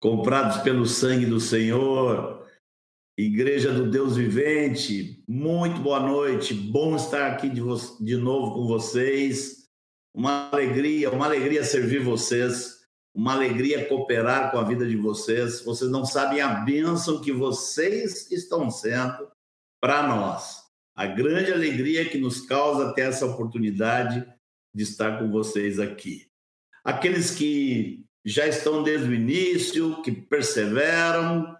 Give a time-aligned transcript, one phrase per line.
[0.00, 2.46] comprados pelo sangue do Senhor,
[3.18, 7.60] Igreja do Deus Vivente, muito boa noite, bom estar aqui de,
[8.00, 9.66] de novo com vocês.
[10.14, 12.78] Uma alegria, uma alegria servir vocês,
[13.12, 15.64] uma alegria cooperar com a vida de vocês.
[15.64, 19.28] Vocês não sabem a bênção que vocês estão sendo
[19.80, 20.62] para nós.
[20.94, 24.24] A grande alegria que nos causa ter essa oportunidade
[24.72, 26.28] de estar com vocês aqui.
[26.84, 31.56] Aqueles que já estão desde o início, que perseveram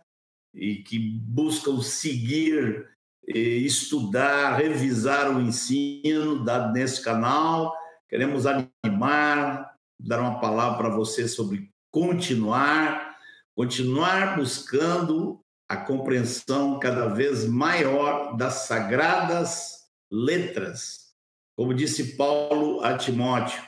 [0.55, 2.87] e que buscam seguir,
[3.27, 7.75] estudar, revisar o ensino dado nesse canal.
[8.09, 13.17] Queremos animar, dar uma palavra para você sobre continuar,
[13.57, 21.15] continuar buscando a compreensão cada vez maior das sagradas letras.
[21.57, 23.63] Como disse Paulo a Timóteo,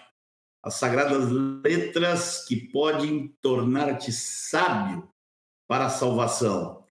[0.63, 1.31] as sagradas
[1.65, 5.09] letras que podem tornar-te sábio
[5.67, 6.85] para a salvação.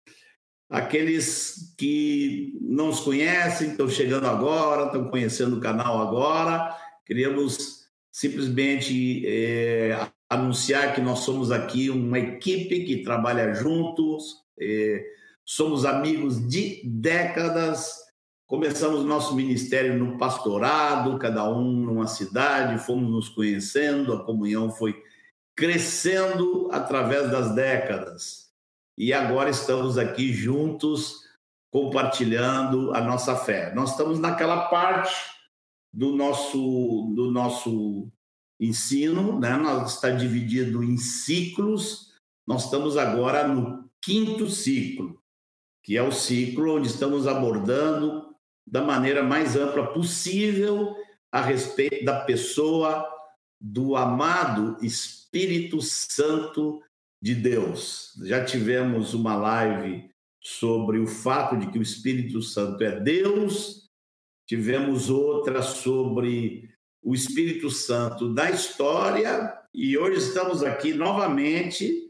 [0.70, 6.76] Aqueles que não os conhecem, estão chegando agora, estão conhecendo o canal agora,
[7.06, 7.80] queríamos
[8.12, 15.04] simplesmente é, anunciar que nós somos aqui uma equipe que trabalha juntos, é,
[15.44, 18.09] somos amigos de décadas,
[18.50, 25.04] Começamos nosso ministério no pastorado, cada um numa cidade, fomos nos conhecendo, a comunhão foi
[25.56, 28.52] crescendo através das décadas.
[28.98, 31.20] E agora estamos aqui juntos
[31.70, 33.72] compartilhando a nossa fé.
[33.76, 35.14] Nós estamos naquela parte
[35.94, 38.12] do nosso do nosso
[38.60, 39.56] ensino, né?
[39.58, 42.16] Nós está dividido em ciclos.
[42.48, 45.22] Nós estamos agora no quinto ciclo,
[45.84, 48.29] que é o ciclo onde estamos abordando
[48.70, 50.96] da maneira mais ampla possível
[51.32, 53.08] a respeito da pessoa
[53.60, 56.82] do amado Espírito Santo
[57.22, 58.14] de Deus.
[58.24, 60.10] Já tivemos uma live
[60.42, 63.90] sobre o fato de que o Espírito Santo é Deus,
[64.48, 66.70] tivemos outra sobre
[67.04, 72.10] o Espírito Santo da história, e hoje estamos aqui novamente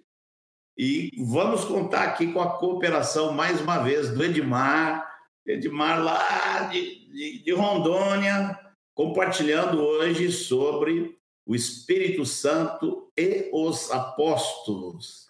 [0.78, 5.09] e vamos contar aqui com a cooperação mais uma vez do Edmar,
[5.50, 8.58] Edmar lá de, de, de Rondônia,
[8.94, 15.28] compartilhando hoje sobre o Espírito Santo e os apóstolos.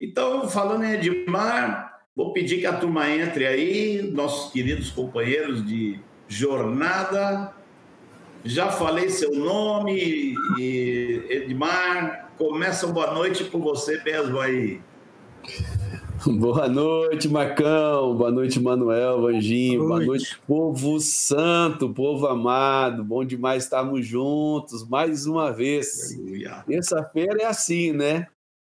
[0.00, 5.98] Então, falando em Edmar, vou pedir que a turma entre aí, nossos queridos companheiros de
[6.28, 7.52] jornada.
[8.44, 10.36] Já falei seu nome,
[11.28, 12.30] Edmar.
[12.38, 14.80] Começa boa noite com você mesmo aí.
[16.40, 18.16] Boa noite, Macão.
[18.16, 19.86] Boa noite, Manuel, Vanginho.
[19.86, 20.06] Boa noite.
[20.06, 23.04] Boa noite, povo santo, povo amado.
[23.04, 26.18] Bom demais estarmos juntos mais uma vez.
[26.66, 28.26] Terça-feira é assim, né?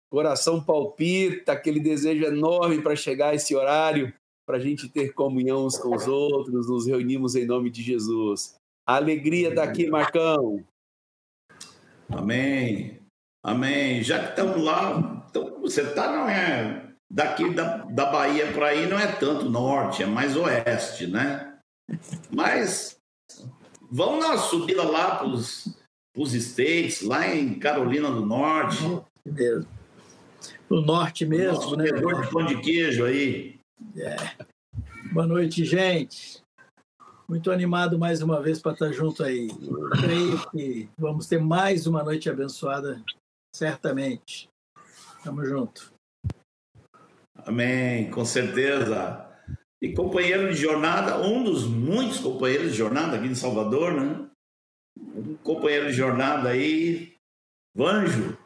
[0.09, 4.13] Coração palpita, aquele desejo enorme para chegar a esse horário,
[4.45, 8.55] para a gente ter comunhão uns com os outros, nos reunimos em nome de Jesus.
[8.87, 10.63] A alegria daqui, Marcão.
[12.07, 12.99] Amém.
[13.43, 14.01] Amém.
[14.01, 16.88] Já que estamos lá, então você está, não é?
[17.09, 21.57] Daqui da, da Bahia para aí não é tanto norte, é mais oeste, né?
[22.31, 22.99] Mas
[23.89, 28.83] vamos uma subida lá para os States, lá em Carolina do Norte.
[29.25, 29.67] Mesmo.
[30.69, 31.85] No norte mesmo, Nosso né?
[31.85, 33.59] de pão de queijo aí.
[33.97, 34.15] É.
[35.11, 36.43] Boa noite, gente.
[37.27, 39.49] Muito animado mais uma vez para estar junto aí.
[39.99, 43.01] Creio que vamos ter mais uma noite abençoada,
[43.55, 44.47] certamente.
[45.23, 45.91] Tamo junto.
[47.45, 49.25] Amém, com certeza.
[49.81, 54.29] E companheiro de jornada, um dos muitos companheiros de jornada aqui em Salvador, né?
[54.97, 57.13] Um companheiro de jornada aí,
[57.73, 58.37] Vanjo.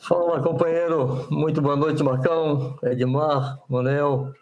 [0.00, 1.30] Fala, companheiro.
[1.30, 4.32] Muito boa noite, Marcão, Edmar, Manuel,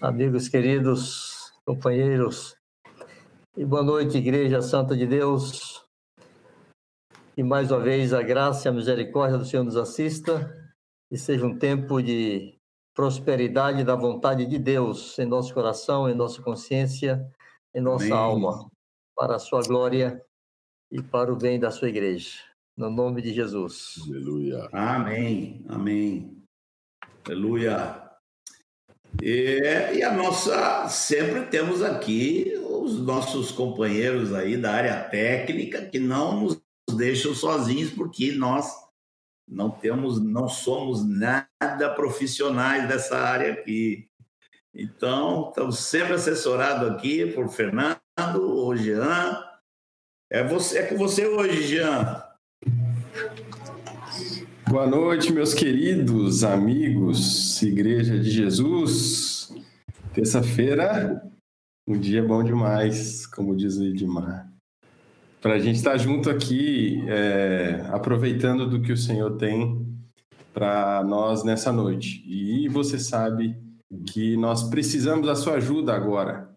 [0.00, 2.54] amigos queridos, companheiros.
[3.56, 5.82] E boa noite, Igreja Santa de Deus.
[7.34, 10.61] E mais uma vez a graça e a misericórdia do Senhor nos assista
[11.12, 12.58] e seja um tempo de
[12.94, 17.30] prosperidade da vontade de Deus em nosso coração, em nossa consciência,
[17.74, 18.16] em nossa Amém.
[18.16, 18.70] alma,
[19.14, 20.24] para a sua glória
[20.90, 22.38] e para o bem da sua igreja.
[22.74, 23.96] No nome de Jesus.
[24.08, 24.70] Aleluia.
[24.72, 25.62] Amém.
[25.68, 26.42] Amém.
[27.26, 28.10] Aleluia.
[29.20, 29.60] E,
[29.94, 36.40] e, a nossa, sempre temos aqui os nossos companheiros aí da área técnica que não
[36.40, 36.62] nos
[36.96, 38.74] deixam sozinhos, porque nós
[39.48, 44.08] não temos, não somos nada profissionais dessa área aqui.
[44.74, 47.98] Então, estamos sempre assessorados aqui por Fernando
[48.36, 49.42] ou Jean.
[50.30, 52.22] É, você, é com você hoje, Jean.
[54.68, 59.54] Boa noite, meus queridos amigos, Igreja de Jesus.
[60.14, 61.22] Terça-feira,
[61.86, 64.51] um dia bom demais, como diz o Edmar.
[65.42, 69.92] Para a gente estar junto aqui, é, aproveitando do que o Senhor tem
[70.54, 72.22] para nós nessa noite.
[72.28, 73.60] E você sabe
[74.06, 76.48] que nós precisamos da sua ajuda agora,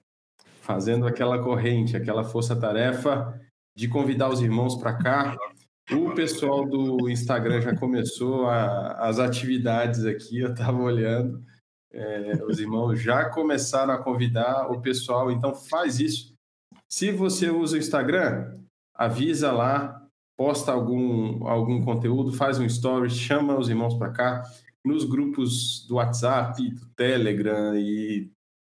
[0.62, 3.34] fazendo aquela corrente, aquela força-tarefa
[3.76, 5.36] de convidar os irmãos para cá.
[5.92, 11.44] O pessoal do Instagram já começou a, as atividades aqui, eu estava olhando.
[11.92, 16.36] É, os irmãos já começaram a convidar o pessoal, então faz isso.
[16.88, 18.64] Se você usa o Instagram,
[18.96, 20.02] avisa lá,
[20.38, 24.44] posta algum, algum conteúdo, faz um story, chama os irmãos para cá.
[24.84, 28.30] Nos grupos do WhatsApp, do Telegram e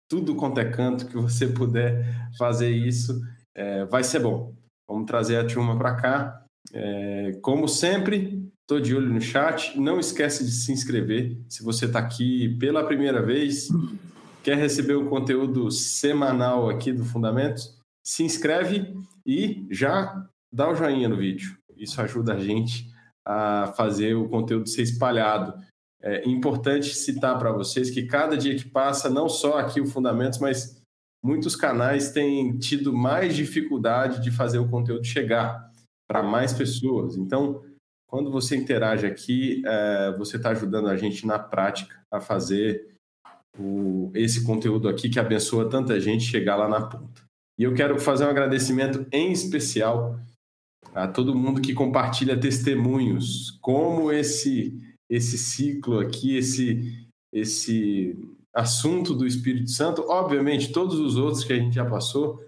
[0.09, 2.06] tudo quanto é canto que você puder
[2.38, 3.21] fazer isso,
[3.56, 4.53] é, vai ser bom.
[4.88, 6.45] Vamos trazer a turma para cá.
[6.74, 9.79] É, como sempre, estou de olho no chat.
[9.79, 11.38] Não esquece de se inscrever.
[11.47, 13.69] Se você está aqui pela primeira vez,
[14.44, 18.94] quer receber o conteúdo semanal aqui do Fundamentos, se inscreve
[19.25, 21.57] e já dá o joinha no vídeo.
[21.75, 22.92] Isso ajuda a gente
[23.25, 25.53] a fazer o conteúdo ser espalhado.
[26.01, 30.39] É importante citar para vocês que cada dia que passa, não só aqui o Fundamentos,
[30.39, 30.81] mas
[31.24, 35.71] muitos canais têm tido mais dificuldade de fazer o conteúdo chegar
[36.09, 37.15] para mais pessoas.
[37.15, 37.63] Então,
[38.07, 42.95] quando você interage aqui, é, você está ajudando a gente na prática a fazer
[43.57, 47.30] o, esse conteúdo aqui que abençoa tanta gente chegar lá na ponta.
[47.57, 50.19] E eu quero fazer um agradecimento em especial
[50.94, 58.18] a todo mundo que compartilha testemunhos, como esse esse ciclo aqui, esse esse
[58.53, 62.39] assunto do Espírito Santo, obviamente todos os outros que a gente já passou,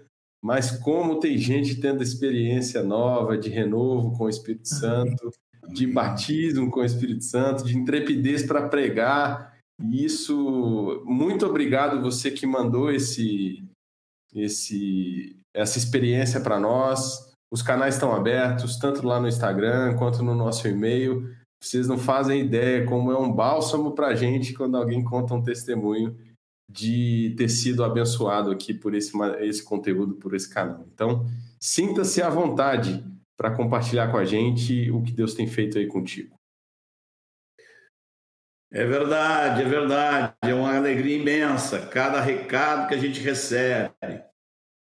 [0.42, 5.30] mas como tem gente tendo experiência nova de renovo com o Espírito Santo,
[5.72, 9.54] de batismo com o Espírito Santo, de intrepidez para pregar.
[9.80, 13.64] E isso, muito obrigado você que mandou esse
[14.34, 17.32] esse, essa experiência para nós.
[17.52, 21.30] Os canais estão abertos, tanto lá no Instagram quanto no nosso e-mail.
[21.62, 25.42] Vocês não fazem ideia como é um bálsamo para a gente quando alguém conta um
[25.42, 26.16] testemunho
[26.70, 30.84] de ter sido abençoado aqui por esse, esse conteúdo, por esse canal.
[30.92, 31.26] Então,
[31.60, 33.04] sinta-se à vontade
[33.36, 36.34] para compartilhar com a gente o que Deus tem feito aí contigo.
[38.74, 40.34] É verdade, é verdade.
[40.42, 43.94] É uma alegria imensa cada recado que a gente recebe.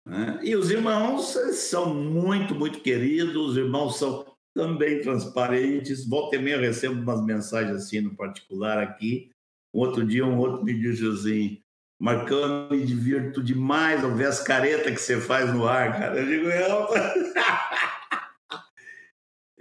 [0.06, 0.38] Né?
[0.44, 4.25] E os irmãos são muito, muito queridos, os irmãos são
[4.55, 6.09] também transparentes.
[6.09, 9.32] Volta e meia eu recebo umas mensagens assim no particular aqui.
[9.75, 11.61] Um outro dia, um outro me disse assim:
[12.00, 16.20] Marcão, me divirto demais ao ver as caretas que você faz no ar, cara.
[16.20, 16.88] Eu digo, eu.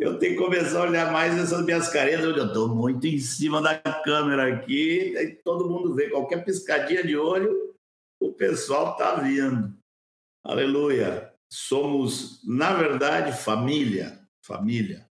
[0.03, 2.25] eu tenho que começar a olhar mais essas minhas caretas.
[2.25, 6.09] Eu estou muito em cima da câmera aqui, e todo mundo vê.
[6.09, 7.73] Qualquer piscadinha de olho,
[8.19, 9.73] o pessoal está vindo.
[10.43, 11.33] Aleluia.
[11.49, 14.27] Somos, na verdade, família.
[14.41, 15.09] Família.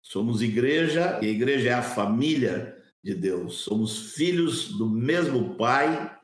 [0.00, 3.64] Somos igreja, e a igreja é a família de Deus.
[3.64, 6.16] Somos filhos do mesmo Pai,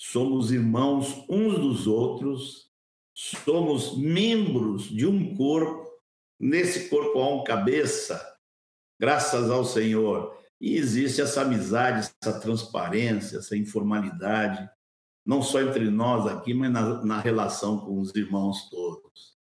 [0.00, 2.70] somos irmãos uns dos outros,
[3.14, 5.88] somos membros de um corpo,
[6.38, 8.36] nesse corpo há um cabeça,
[8.98, 10.36] graças ao Senhor.
[10.60, 14.68] E existe essa amizade, essa transparência, essa informalidade,
[15.24, 19.36] não só entre nós aqui, mas na, na relação com os irmãos todos.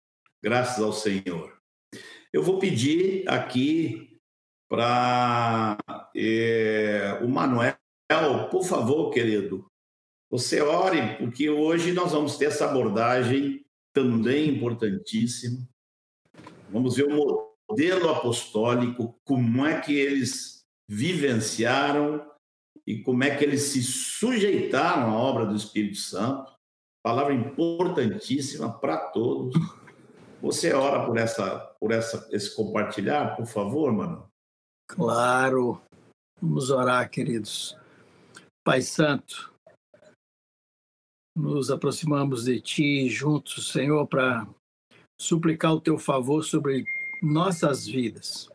[0.43, 1.57] Graças ao Senhor.
[2.33, 4.19] Eu vou pedir aqui
[4.69, 5.77] para
[6.15, 7.77] é, o Manuel,
[8.51, 9.68] por favor, querido,
[10.31, 15.67] você ore, porque hoje nós vamos ter essa abordagem também importantíssima.
[16.71, 22.27] Vamos ver o modelo apostólico, como é que eles vivenciaram
[22.87, 26.53] e como é que eles se sujeitaram à obra do Espírito Santo.
[27.03, 29.55] Palavra importantíssima para todos.
[30.41, 34.31] Você ora por essa, por essa, esse compartilhar, por favor, mano?
[34.87, 35.81] Claro.
[36.41, 37.77] Vamos orar, queridos.
[38.65, 39.53] Pai Santo,
[41.39, 44.47] nos aproximamos de Ti juntos, Senhor, para
[45.19, 46.85] suplicar o Teu favor sobre
[47.23, 48.49] nossas vidas.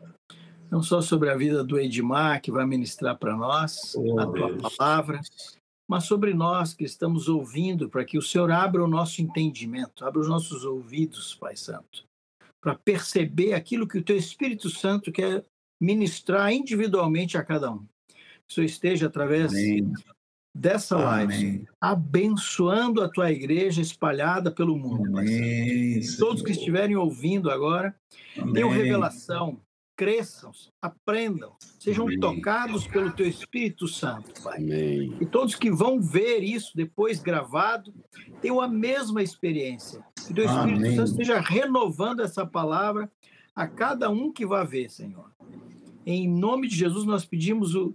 [0.70, 4.52] Não só sobre a vida do Edmar, que vai ministrar para nós oh, a Tua
[4.52, 4.76] Deus.
[4.76, 5.20] palavra,
[5.88, 10.20] mas sobre nós que estamos ouvindo, para que o Senhor abra o nosso entendimento, abra
[10.20, 12.04] os nossos ouvidos, Pai Santo,
[12.60, 15.44] para perceber aquilo que o Teu Espírito Santo quer
[15.80, 17.86] ministrar individualmente a cada um.
[18.08, 19.92] Que o Senhor esteja através Amém
[20.54, 25.18] dessa live, abençoando a tua igreja espalhada pelo mundo.
[25.18, 27.94] Amém, Todos que estiverem ouvindo agora,
[28.38, 28.54] Amém.
[28.54, 29.60] tenham revelação
[29.96, 30.50] cresçam,
[30.82, 32.18] aprendam, sejam Amém.
[32.18, 34.58] tocados pelo teu Espírito Santo, Pai.
[34.58, 35.16] Amém.
[35.20, 37.94] E todos que vão ver isso depois gravado
[38.40, 40.04] tenham a mesma experiência.
[40.26, 40.96] Que o teu Espírito Amém.
[40.96, 43.10] Santo esteja renovando essa palavra
[43.54, 45.30] a cada um que vai ver, Senhor.
[46.04, 47.94] Em nome de Jesus, nós pedimos o,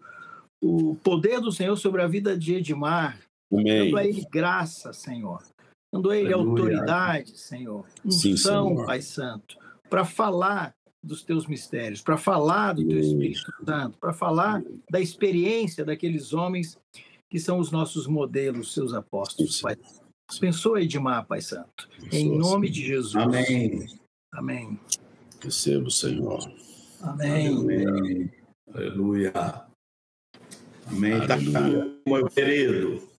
[0.61, 3.19] o poder do Senhor sobre a vida de Edmar,
[3.51, 3.85] Amém.
[3.85, 5.43] dando a ele graça, Senhor.
[5.91, 6.51] Dando a ele Aleluia.
[6.51, 7.85] autoridade, Senhor.
[8.05, 9.57] Unção, Sim, Pai Santo,
[9.89, 10.73] para falar
[11.03, 14.61] dos teus mistérios, para falar do teu Espírito Santo, para falar
[14.91, 16.77] da experiência daqueles homens
[17.29, 19.77] que são os nossos modelos, seus apóstolos, Pai.
[20.37, 21.89] Abençoa Edmar, Pai Santo.
[22.11, 23.15] Em nome de Jesus.
[23.15, 23.87] Amém.
[24.33, 24.79] Amém.
[25.41, 26.39] Recebo, Senhor.
[27.01, 27.47] Amém.
[27.47, 28.31] Amém.
[28.73, 29.68] Aleluia.
[30.89, 31.13] Amém.
[31.13, 31.96] Aleluia.
[32.05, 33.10] meu querido.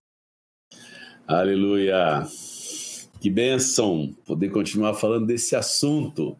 [1.25, 2.27] Aleluia.
[3.19, 6.37] Que bênção poder continuar falando desse assunto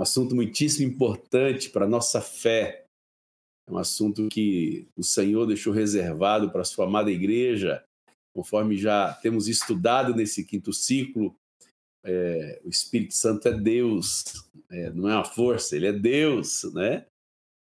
[0.00, 2.86] um assunto muitíssimo importante para a nossa fé.
[3.68, 7.84] É um assunto que o Senhor deixou reservado para a sua amada igreja,
[8.34, 11.36] conforme já temos estudado nesse quinto ciclo.
[12.02, 14.24] É, o Espírito Santo é Deus,
[14.70, 17.04] é, não é uma força, ele é Deus, né?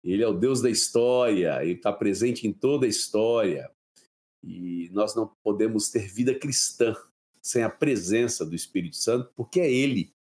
[0.02, 3.71] Ele é o Deus da história, ele está presente em toda a história.
[4.42, 6.97] E nós não podemos ter vida cristã
[7.42, 10.12] sem a presença do Espírito Santo, porque é Ele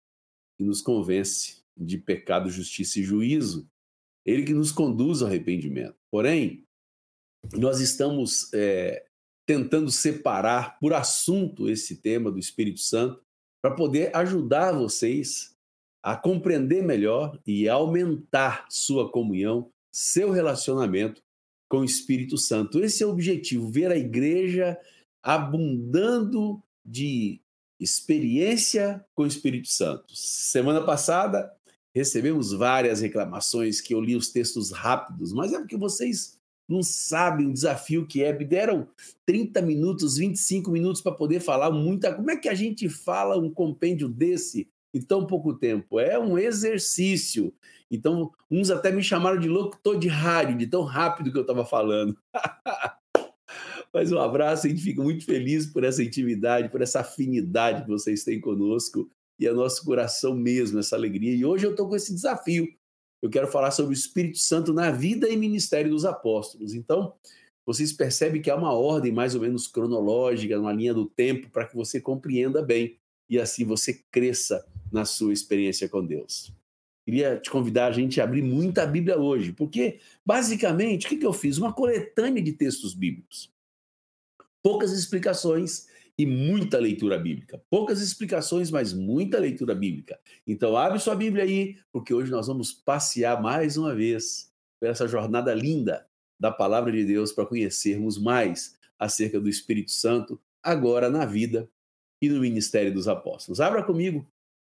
[0.57, 3.69] que nos convence de pecado, justiça e juízo.
[4.27, 5.97] Ele que nos conduz ao arrependimento.
[6.11, 6.65] Porém,
[7.55, 9.07] nós estamos é,
[9.47, 13.23] tentando separar por assunto esse tema do Espírito Santo
[13.63, 15.57] para poder ajudar vocês
[16.03, 21.23] a compreender melhor e aumentar sua comunhão, seu relacionamento
[21.69, 22.81] com o Espírito Santo.
[22.81, 24.79] Esse é o objetivo, ver a igreja
[25.23, 27.41] abundando de
[27.79, 30.05] experiência com o Espírito Santo.
[30.15, 31.53] Semana passada
[31.95, 36.39] recebemos várias reclamações que eu li os textos rápidos, mas é porque vocês
[36.69, 38.33] não sabem o desafio que é.
[38.37, 38.87] Me deram
[39.25, 42.15] 30 minutos, 25 minutos para poder falar muita.
[42.15, 45.99] Como é que a gente fala um compêndio desse em tão pouco tempo?
[45.99, 47.53] É um exercício.
[47.91, 51.65] Então, uns até me chamaram de locutor de rádio, de tão rápido que eu estava
[51.65, 52.17] falando.
[53.93, 57.89] Mas um abraço, a gente fica muito feliz por essa intimidade, por essa afinidade que
[57.89, 61.35] vocês têm conosco e é nosso coração mesmo, essa alegria.
[61.35, 62.67] E hoje eu estou com esse desafio.
[63.23, 66.75] Eu quero falar sobre o Espírito Santo na vida e ministério dos apóstolos.
[66.75, 67.15] Então,
[67.65, 71.67] vocês percebem que há uma ordem mais ou menos cronológica, uma linha do tempo, para
[71.67, 76.53] que você compreenda bem e assim você cresça na sua experiência com Deus.
[77.05, 81.33] Queria te convidar a gente a abrir muita Bíblia hoje, porque, basicamente, o que eu
[81.33, 81.57] fiz?
[81.57, 83.51] Uma coletânea de textos bíblicos.
[84.63, 85.87] Poucas explicações
[86.19, 87.63] e muita leitura bíblica.
[87.71, 90.21] Poucas explicações, mas muita leitura bíblica.
[90.47, 95.09] Então, abre sua Bíblia aí, porque hoje nós vamos passear mais uma vez por essa
[95.09, 96.07] jornada linda
[96.39, 101.71] da palavra de Deus para conhecermos mais acerca do Espírito Santo, agora na vida
[102.21, 103.61] e no ministério dos apóstolos.
[103.61, 104.27] Abra comigo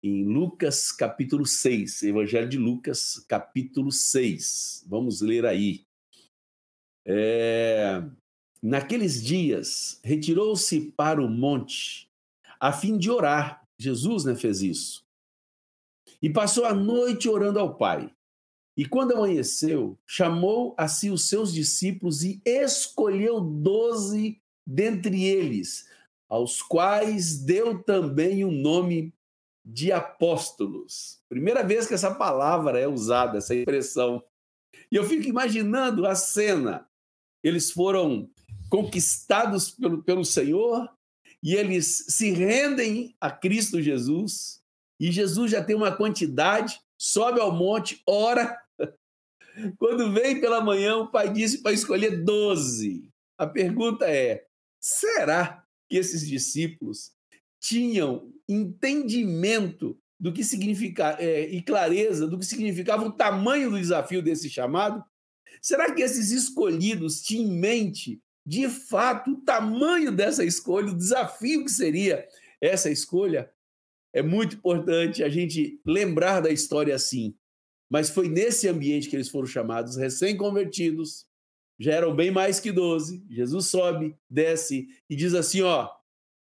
[0.03, 4.85] em Lucas capítulo 6, Evangelho de Lucas, capítulo 6.
[4.87, 5.85] Vamos ler aí.
[7.05, 8.03] É...
[8.63, 12.11] Naqueles dias, retirou-se para o monte,
[12.59, 13.65] a fim de orar.
[13.79, 15.07] Jesus né, fez isso.
[16.21, 18.13] E passou a noite orando ao Pai.
[18.77, 25.89] E quando amanheceu, chamou a si os seus discípulos e escolheu doze dentre eles,
[26.29, 29.15] aos quais deu também o nome
[29.65, 31.21] de apóstolos.
[31.29, 34.23] Primeira vez que essa palavra é usada, essa expressão.
[34.91, 36.89] E eu fico imaginando a cena.
[37.43, 38.31] Eles foram
[38.71, 40.91] conquistados pelo, pelo Senhor
[41.43, 44.63] e eles se rendem a Cristo Jesus.
[45.01, 48.59] E Jesus já tem uma quantidade, sobe ao monte, ora.
[49.79, 53.09] Quando vem pela manhã, o pai disse para escolher doze.
[53.37, 54.47] A pergunta é:
[54.81, 57.13] será que esses discípulos
[57.61, 64.23] tinham entendimento do que significa é, e clareza do que significava o tamanho do desafio
[64.23, 65.05] desse chamado?
[65.63, 71.67] Será que esses escolhidos tinham em mente de fato, o tamanho dessa escolha, o desafio
[71.67, 72.27] que seria
[72.63, 73.51] essa escolha,
[74.11, 77.37] é muito importante a gente lembrar da história assim.
[77.91, 81.27] Mas foi nesse ambiente que eles foram chamados, recém-convertidos,
[81.79, 83.25] já eram bem mais que 12.
[83.31, 85.89] Jesus sobe, desce e diz assim: ó,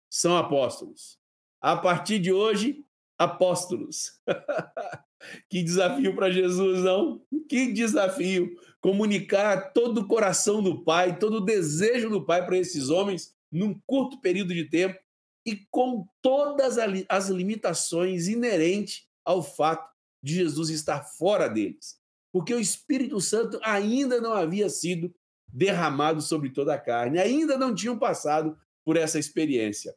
[0.09, 1.19] são apóstolos.
[1.61, 2.83] A partir de hoje,
[3.17, 4.19] apóstolos.
[5.49, 7.21] que desafio para Jesus, não?
[7.49, 12.89] Que desafio comunicar todo o coração do Pai, todo o desejo do Pai para esses
[12.89, 14.99] homens num curto período de tempo
[15.45, 16.77] e com todas
[17.09, 19.89] as limitações inerentes ao fato
[20.21, 21.97] de Jesus estar fora deles.
[22.31, 25.11] porque o Espírito Santo ainda não havia sido
[25.47, 29.95] derramado sobre toda a carne, ainda não tinham passado por essa experiência.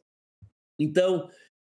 [0.79, 1.29] Então,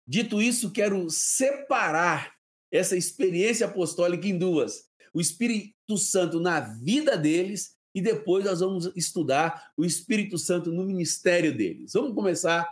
[0.06, 2.34] dito isso, quero separar
[2.70, 8.92] essa experiência apostólica em duas: o Espírito Santo na vida deles e depois nós vamos
[8.94, 11.94] estudar o Espírito Santo no ministério deles.
[11.94, 12.68] Vamos começar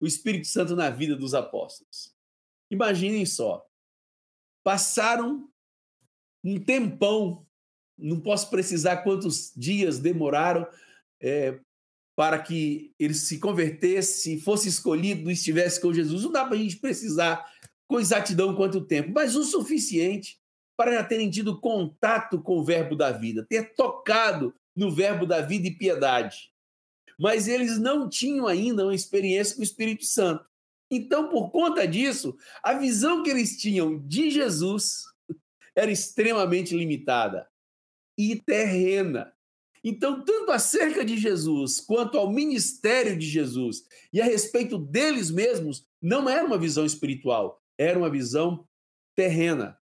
[0.00, 2.12] o Espírito Santo na vida dos apóstolos.
[2.70, 3.64] Imaginem só,
[4.64, 5.48] passaram
[6.44, 7.46] um tempão,
[7.98, 10.66] não posso precisar quantos dias demoraram
[11.20, 11.58] é,
[12.16, 16.22] para que ele se convertesse, fosse escolhido, estivesse com Jesus.
[16.22, 17.44] Não dá para a gente precisar
[17.86, 20.38] com exatidão quanto tempo, mas o suficiente
[20.76, 25.40] para já terem tido contato com o verbo da vida, ter tocado no verbo da
[25.40, 26.52] vida e piedade.
[27.18, 30.46] Mas eles não tinham ainda uma experiência com o Espírito Santo.
[30.88, 35.02] Então, por conta disso, a visão que eles tinham de Jesus
[35.74, 37.48] era extremamente limitada
[38.18, 39.32] e terrena.
[39.84, 45.86] Então, tanto acerca de Jesus quanto ao ministério de Jesus e a respeito deles mesmos,
[46.02, 48.66] não era uma visão espiritual, era uma visão
[49.16, 49.78] terrena.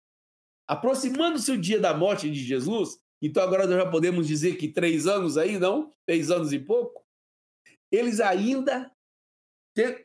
[0.67, 5.07] Aproximando-se o dia da morte de Jesus, então agora nós já podemos dizer que três
[5.07, 5.93] anos aí, não?
[6.05, 7.05] Três anos e pouco.
[7.91, 8.91] Eles ainda,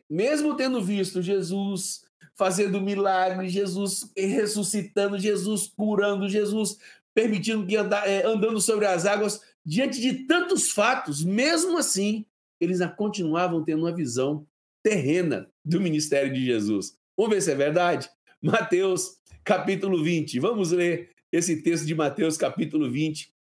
[0.08, 6.78] mesmo tendo visto Jesus fazendo milagres, Jesus ressuscitando, Jesus curando, Jesus
[7.14, 12.24] permitindo que andar, é, andando sobre as águas, diante de tantos fatos, mesmo assim,
[12.60, 14.46] eles continuavam tendo uma visão
[14.82, 16.96] terrena do ministério de Jesus.
[17.16, 18.08] Vamos ver se é verdade?
[18.40, 20.38] Mateus, capítulo 20.
[20.40, 23.32] Vamos ler esse texto de Mateus, capítulo 20,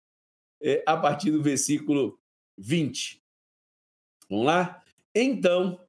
[0.61, 2.19] é, a partir do versículo
[2.57, 3.21] 20.
[4.29, 4.83] Vamos lá?
[5.15, 5.79] Então,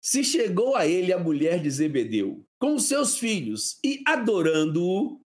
[0.00, 5.20] se chegou a ele a mulher de Zebedeu com seus filhos e, adorando-o,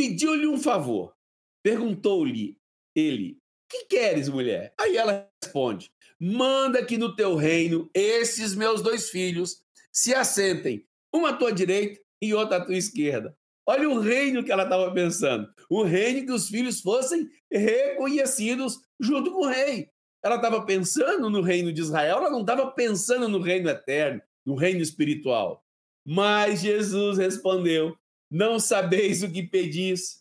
[0.00, 1.14] pediu-lhe um favor.
[1.62, 2.56] Perguntou-lhe
[2.96, 3.36] ele:
[3.68, 4.72] Que queres, mulher?
[4.80, 11.30] Aí ela responde: Manda que no teu reino esses meus dois filhos se assentem, uma
[11.30, 13.36] à tua direita e outra à tua esquerda.
[13.68, 15.46] Olha o reino que ela estava pensando.
[15.68, 19.90] O reino que os filhos fossem reconhecidos junto com o rei.
[20.24, 24.54] Ela estava pensando no reino de Israel, ela não estava pensando no reino eterno, no
[24.54, 25.62] reino espiritual.
[26.06, 27.94] Mas Jesus respondeu:
[28.30, 30.20] Não sabeis o que pedis.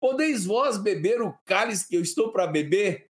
[0.00, 3.10] Podeis vós beber o cálice que eu estou para beber?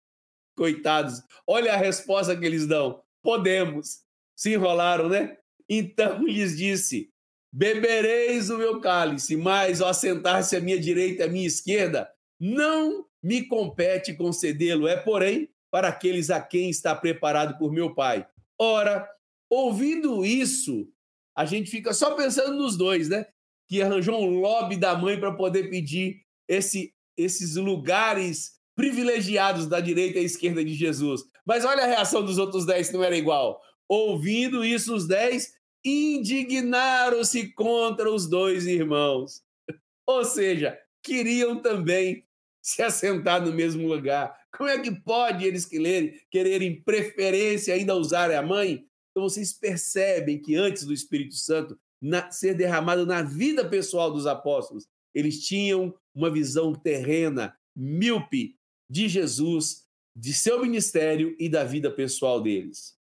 [0.56, 4.00] Coitados, olha a resposta que eles dão: Podemos.
[4.34, 5.38] Se enrolaram, né?
[5.68, 7.10] Então lhes disse:
[7.52, 13.06] Bebereis o meu cálice, mas ao sentar-se à minha direita e à minha esquerda, não
[13.22, 14.88] me compete concedê-lo.
[14.88, 18.26] É, porém, para aqueles a quem está preparado por meu Pai.
[18.58, 19.08] Ora,
[19.48, 20.88] ouvindo isso,
[21.34, 23.26] a gente fica só pensando nos dois, né?
[23.72, 30.18] Que arranjou um lobby da mãe para poder pedir esse, esses lugares privilegiados da direita
[30.18, 31.22] e esquerda de Jesus.
[31.46, 33.58] Mas olha a reação dos outros dez, não era igual.
[33.88, 39.40] Ouvindo isso, os dez indignaram-se contra os dois irmãos.
[40.06, 42.26] Ou seja, queriam também
[42.60, 44.36] se assentar no mesmo lugar.
[44.54, 48.84] Como é que pode eles quererem, quererem preferência ainda usarem a mãe?
[49.10, 54.26] Então vocês percebem que antes do Espírito Santo na, ser derramado na vida pessoal dos
[54.26, 58.58] apóstolos, eles tinham uma visão terrena, míope
[58.90, 62.98] de Jesus, de seu ministério e da vida pessoal deles.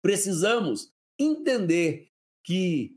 [0.00, 2.08] Precisamos entender
[2.44, 2.96] que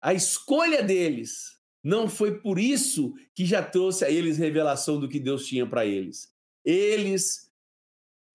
[0.00, 5.20] a escolha deles não foi por isso que já trouxe a eles revelação do que
[5.20, 6.32] Deus tinha para eles.
[6.64, 7.45] Eles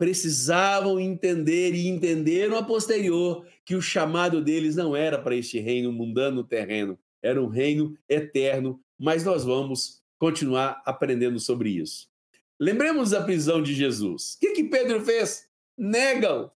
[0.01, 5.91] precisavam entender e entenderam a posterior que o chamado deles não era para este reino
[5.91, 12.09] mundano terreno, era um reino eterno, mas nós vamos continuar aprendendo sobre isso.
[12.59, 14.33] Lembremos da prisão de Jesus.
[14.33, 15.47] O que, que Pedro fez?
[15.77, 16.49] Negam.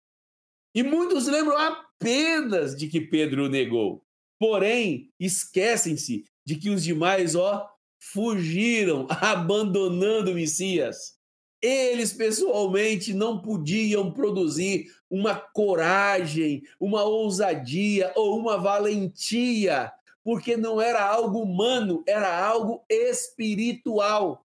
[0.73, 4.05] E muitos lembram apenas de que Pedro negou.
[4.39, 11.21] Porém, esquecem-se de que os demais, ó, fugiram, abandonando o Messias.
[11.63, 19.89] Eles pessoalmente não podiam produzir uma coragem, uma ousadia ou uma valentia,
[20.25, 24.45] porque não era algo humano, era algo espiritual.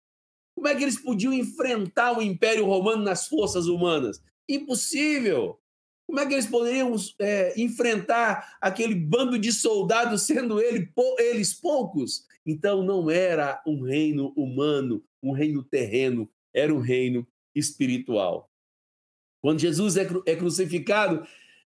[0.54, 4.22] Como é que eles podiam enfrentar o Império Romano nas forças humanas?
[4.48, 5.58] Impossível.
[6.06, 12.24] Como é que eles poderiam é, enfrentar aquele bando de soldados, sendo ele, eles poucos?
[12.46, 18.50] Então não era um reino humano, um reino terreno, era um reino espiritual.
[19.40, 21.26] Quando Jesus é, é crucificado,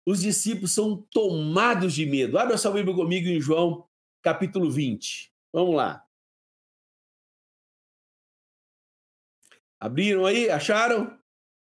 [0.05, 2.37] os discípulos são tomados de medo.
[2.37, 3.87] Abra sua Bíblia comigo em João,
[4.21, 5.31] capítulo 20.
[5.53, 6.05] Vamos lá.
[9.79, 11.17] Abriram aí, acharam?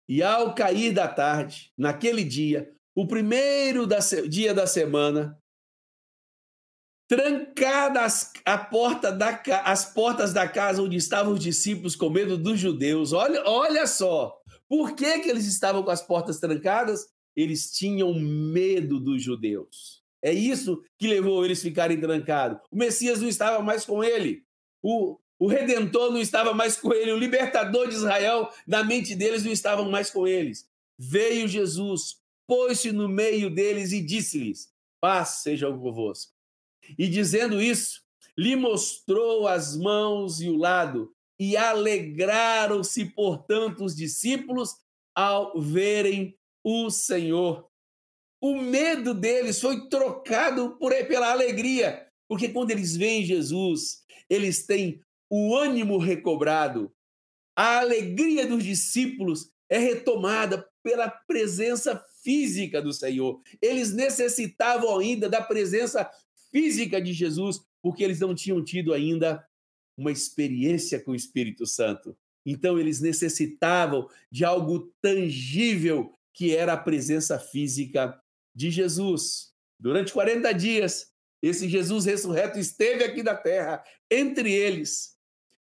[0.09, 5.40] E ao cair da tarde, naquele dia, o primeiro da, dia da semana,
[7.11, 12.61] trancadas a porta da, as portas da casa onde estavam os discípulos com medo dos
[12.61, 13.13] judeus.
[13.13, 17.09] Olha, olha só, por que, que eles estavam com as portas trancadas?
[17.35, 20.05] Eles tinham medo dos judeus.
[20.23, 22.61] É isso que levou eles a ficarem trancados.
[22.71, 24.45] O Messias não estava mais com ele.
[24.81, 27.11] O, o Redentor não estava mais com ele.
[27.11, 30.65] O libertador de Israel, na mente deles, não estava mais com eles.
[30.97, 36.39] Veio Jesus, pôs-se no meio deles e disse-lhes: Paz seja convosco.
[36.99, 38.03] E dizendo isso,
[38.37, 44.77] lhe mostrou as mãos e o lado, e alegraram-se, portanto, os discípulos
[45.15, 47.69] ao verem o Senhor.
[48.41, 55.01] O medo deles foi trocado por, pela alegria, porque quando eles veem Jesus, eles têm
[55.29, 56.93] o ânimo recobrado.
[57.57, 63.41] A alegria dos discípulos é retomada pela presença física do Senhor.
[63.61, 66.11] Eles necessitavam ainda da presença
[66.53, 69.45] física de Jesus, porque eles não tinham tido ainda
[69.97, 72.17] uma experiência com o Espírito Santo.
[72.45, 78.19] Então, eles necessitavam de algo tangível, que era a presença física
[78.55, 79.53] de Jesus.
[79.79, 85.17] Durante 40 dias, esse Jesus ressurreto esteve aqui na terra, entre eles,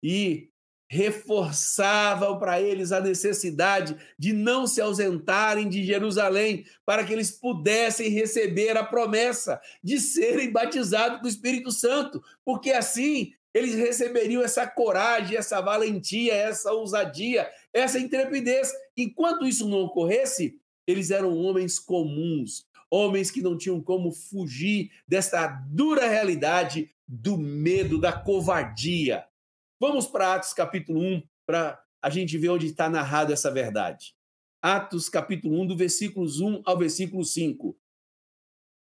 [0.03, 0.52] e
[0.93, 8.11] reforçavam para eles a necessidade de não se ausentarem de Jerusalém, para que eles pudessem
[8.11, 14.67] receber a promessa de serem batizados com o Espírito Santo, porque assim eles receberiam essa
[14.67, 18.71] coragem, essa valentia, essa ousadia, essa intrepidez.
[18.95, 25.47] Enquanto isso não ocorresse, eles eram homens comuns, homens que não tinham como fugir desta
[25.71, 29.25] dura realidade do medo, da covardia.
[29.83, 34.15] Vamos para Atos capítulo 1, para a gente ver onde está narrado essa verdade.
[34.63, 37.77] Atos capítulo 1, do versículos 1 ao versículo 5.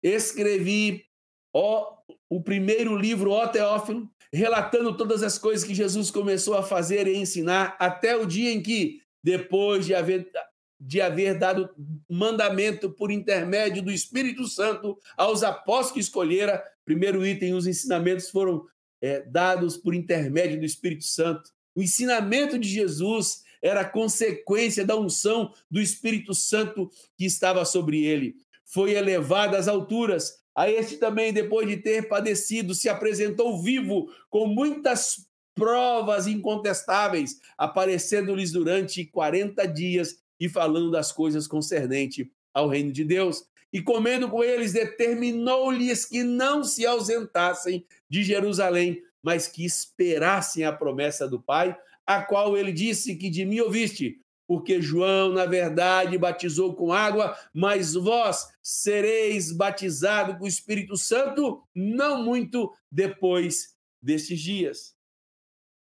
[0.02, 1.06] Escrevi
[1.54, 1.96] ó,
[2.28, 7.16] o primeiro livro, ó Teófilo, relatando todas as coisas que Jesus começou a fazer e
[7.16, 10.30] ensinar até o dia em que, depois de haver,
[10.78, 11.70] de haver dado
[12.10, 18.66] mandamento por intermédio do Espírito Santo aos apóstolos que escolhera, primeiro item, os ensinamentos foram
[19.00, 21.50] é, dados por intermédio do Espírito Santo.
[21.74, 28.36] O ensinamento de Jesus era consequência da unção do Espírito Santo que estava sobre ele.
[28.64, 30.40] Foi elevado às alturas.
[30.54, 38.52] A este também, depois de ter padecido, se apresentou vivo, com muitas provas incontestáveis, aparecendo-lhes
[38.52, 44.42] durante 40 dias e falando das coisas concernentes ao reino de Deus e comendo com
[44.42, 51.76] eles, determinou-lhes que não se ausentassem de Jerusalém, mas que esperassem a promessa do Pai,
[52.06, 57.36] a qual ele disse que de mim ouviste, porque João, na verdade, batizou com água,
[57.54, 64.94] mas vós sereis batizados com o Espírito Santo não muito depois destes dias.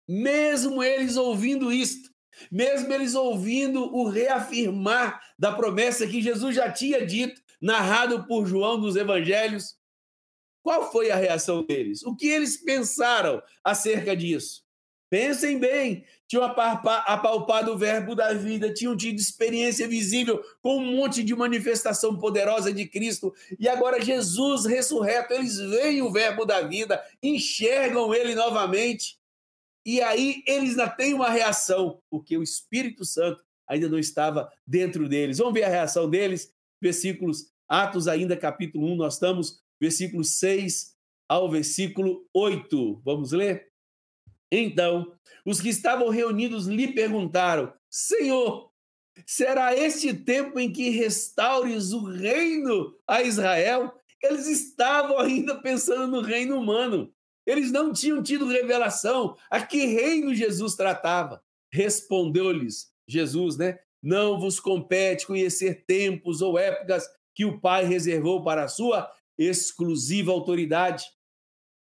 [0.08, 2.10] Mesmo eles ouvindo isto,
[2.50, 8.80] mesmo eles ouvindo o reafirmar da promessa que Jesus já tinha dito, narrado por João
[8.80, 9.76] dos Evangelhos.
[10.62, 12.02] Qual foi a reação deles?
[12.02, 14.66] O que eles pensaram acerca disso?
[15.10, 21.24] Pensem bem, tinham apalpado o verbo da vida, tinham tido experiência visível com um monte
[21.24, 27.02] de manifestação poderosa de Cristo, e agora Jesus ressurreto, eles veem o verbo da vida,
[27.22, 29.18] enxergam ele novamente,
[29.86, 35.08] e aí eles ainda têm uma reação, porque o Espírito Santo ainda não estava dentro
[35.08, 35.38] deles.
[35.38, 40.96] Vamos ver a reação deles versículos, Atos ainda, capítulo 1, nós estamos, versículo 6
[41.28, 43.02] ao versículo 8.
[43.04, 43.68] Vamos ler?
[44.50, 45.12] Então,
[45.44, 48.70] os que estavam reunidos lhe perguntaram: Senhor,
[49.26, 53.94] será este tempo em que restaures o reino a Israel?
[54.22, 57.12] Eles estavam ainda pensando no reino humano.
[57.46, 61.42] Eles não tinham tido revelação a que reino Jesus tratava.
[61.72, 63.78] Respondeu-lhes Jesus, né?
[64.02, 70.32] Não vos compete conhecer tempos ou épocas que o Pai reservou para a sua exclusiva
[70.32, 71.04] autoridade.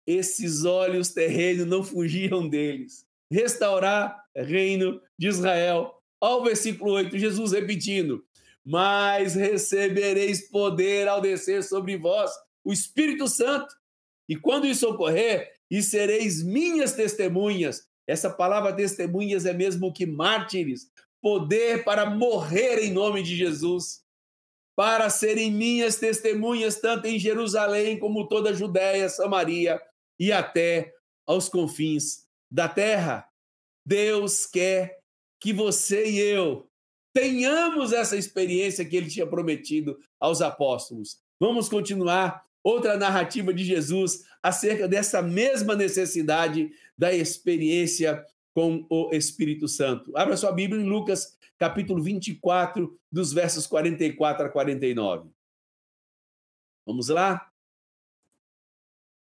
[0.06, 3.06] Esses olhos terrenos não fugiam deles.
[3.30, 5.94] Restaurar reino de Israel.
[6.20, 8.24] Olha o versículo 8, Jesus repetindo:
[8.64, 12.30] Mas recebereis poder ao descer sobre vós
[12.62, 13.74] o Espírito Santo.
[14.28, 17.86] E quando isso ocorrer, e sereis minhas testemunhas.
[18.06, 20.90] Essa palavra testemunhas é mesmo que mártires,
[21.24, 24.04] poder para morrer em nome de Jesus,
[24.76, 29.80] para serem minhas testemunhas, tanto em Jerusalém como toda a Judéia, Samaria
[30.20, 30.92] e até
[31.26, 33.26] aos confins da terra.
[33.86, 34.98] Deus quer
[35.40, 36.68] que você e eu
[37.14, 41.22] tenhamos essa experiência que ele tinha prometido aos apóstolos.
[41.40, 48.22] Vamos continuar outra narrativa de Jesus acerca dessa mesma necessidade da experiência
[48.54, 50.16] com o Espírito Santo.
[50.16, 55.28] Abra sua Bíblia em Lucas, capítulo 24, dos versos 44 a 49.
[56.86, 57.50] Vamos lá?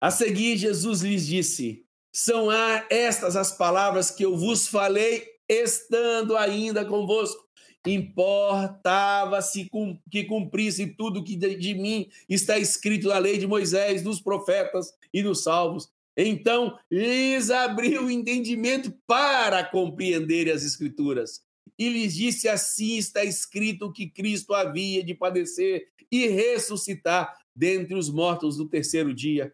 [0.01, 2.49] A seguir, Jesus lhes disse: São
[2.89, 7.41] estas as palavras que eu vos falei, estando ainda convosco.
[7.85, 9.69] Importava-se
[10.09, 15.21] que cumprisse tudo que de mim está escrito na lei de Moisés, nos profetas e
[15.21, 15.92] nos salvos.
[16.15, 21.41] Então lhes abriu o entendimento para compreenderem as Escrituras.
[21.77, 28.09] E lhes disse: Assim está escrito que Cristo havia de padecer e ressuscitar dentre os
[28.09, 29.51] mortos no terceiro dia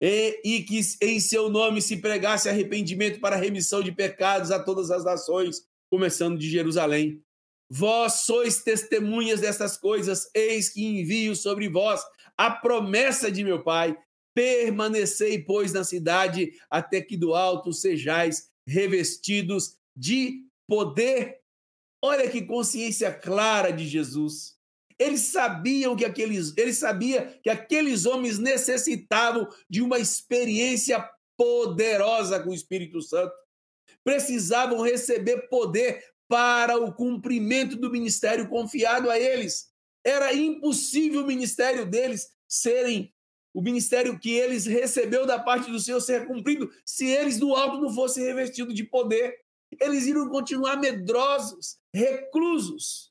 [0.00, 4.90] e, e que em seu nome se pregasse arrependimento para remissão de pecados a todas
[4.90, 7.22] as nações, começando de Jerusalém.
[7.68, 12.00] Vós sois testemunhas dessas coisas, eis que envio sobre vós
[12.36, 13.96] a promessa de meu Pai.
[14.36, 21.40] Permanecei, pois, na cidade, até que do alto sejais revestidos de poder.
[22.04, 24.54] Olha que consciência clara de Jesus.
[24.98, 31.02] Eles sabiam que aqueles, ele sabia que aqueles homens necessitavam de uma experiência
[31.34, 33.32] poderosa com o Espírito Santo.
[34.04, 39.70] Precisavam receber poder para o cumprimento do ministério confiado a eles.
[40.04, 43.15] Era impossível o ministério deles serem
[43.56, 47.80] o ministério que eles recebeu da parte do Senhor ser cumprido se eles do alto
[47.80, 49.34] não fossem revestidos de poder.
[49.80, 53.10] Eles iriam continuar medrosos, reclusos.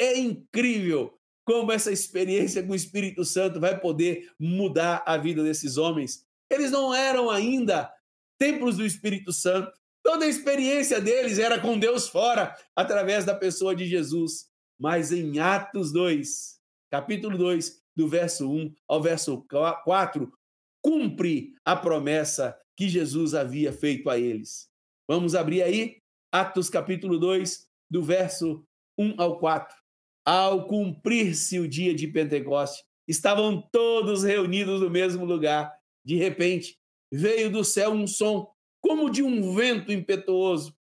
[0.00, 1.12] É incrível
[1.44, 6.24] como essa experiência com o Espírito Santo vai poder mudar a vida desses homens.
[6.50, 7.92] Eles não eram ainda
[8.38, 9.70] templos do Espírito Santo.
[10.02, 14.48] Toda a experiência deles era com Deus fora, através da pessoa de Jesus.
[14.80, 16.58] Mas em Atos 2,
[16.90, 19.44] capítulo 2, do verso 1 ao verso
[19.84, 20.32] 4,
[20.80, 24.70] cumpre a promessa que Jesus havia feito a eles.
[25.08, 25.96] Vamos abrir aí
[26.30, 28.64] Atos capítulo 2, do verso
[28.96, 29.76] 1 ao 4
[30.24, 35.74] ao cumprir-se o dia de Pentecoste, estavam todos reunidos no mesmo lugar.
[36.04, 36.78] De repente,
[37.10, 38.46] veio do céu um som,
[38.80, 40.76] como de um vento impetuoso,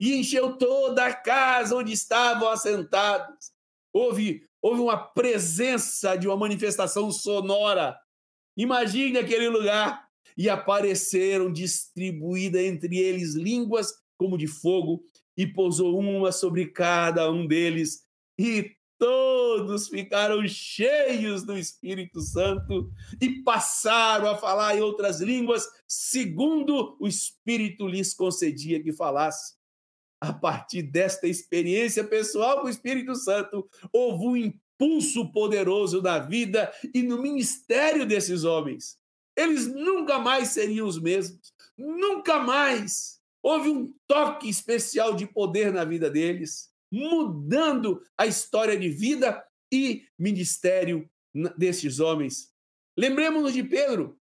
[0.00, 3.52] e encheu toda a casa onde estavam assentados.
[3.94, 7.98] Houve, houve uma presença de uma manifestação sonora.
[8.56, 10.10] Imagine aquele lugar.
[10.34, 15.04] E apareceram distribuídas entre eles línguas como de fogo,
[15.36, 18.06] e pousou uma sobre cada um deles
[18.38, 22.88] e todos ficaram cheios do Espírito Santo
[23.20, 29.54] e passaram a falar em outras línguas, segundo o Espírito lhes concedia que falasse.
[30.22, 36.72] A partir desta experiência pessoal com o Espírito Santo, houve um impulso poderoso na vida
[36.94, 38.96] e no ministério desses homens.
[39.36, 43.20] Eles nunca mais seriam os mesmos, nunca mais.
[43.42, 50.04] Houve um toque especial de poder na vida deles mudando a história de vida e
[50.16, 51.10] ministério
[51.58, 52.52] desses homens.
[52.96, 54.16] Lembremos-nos de Pedro,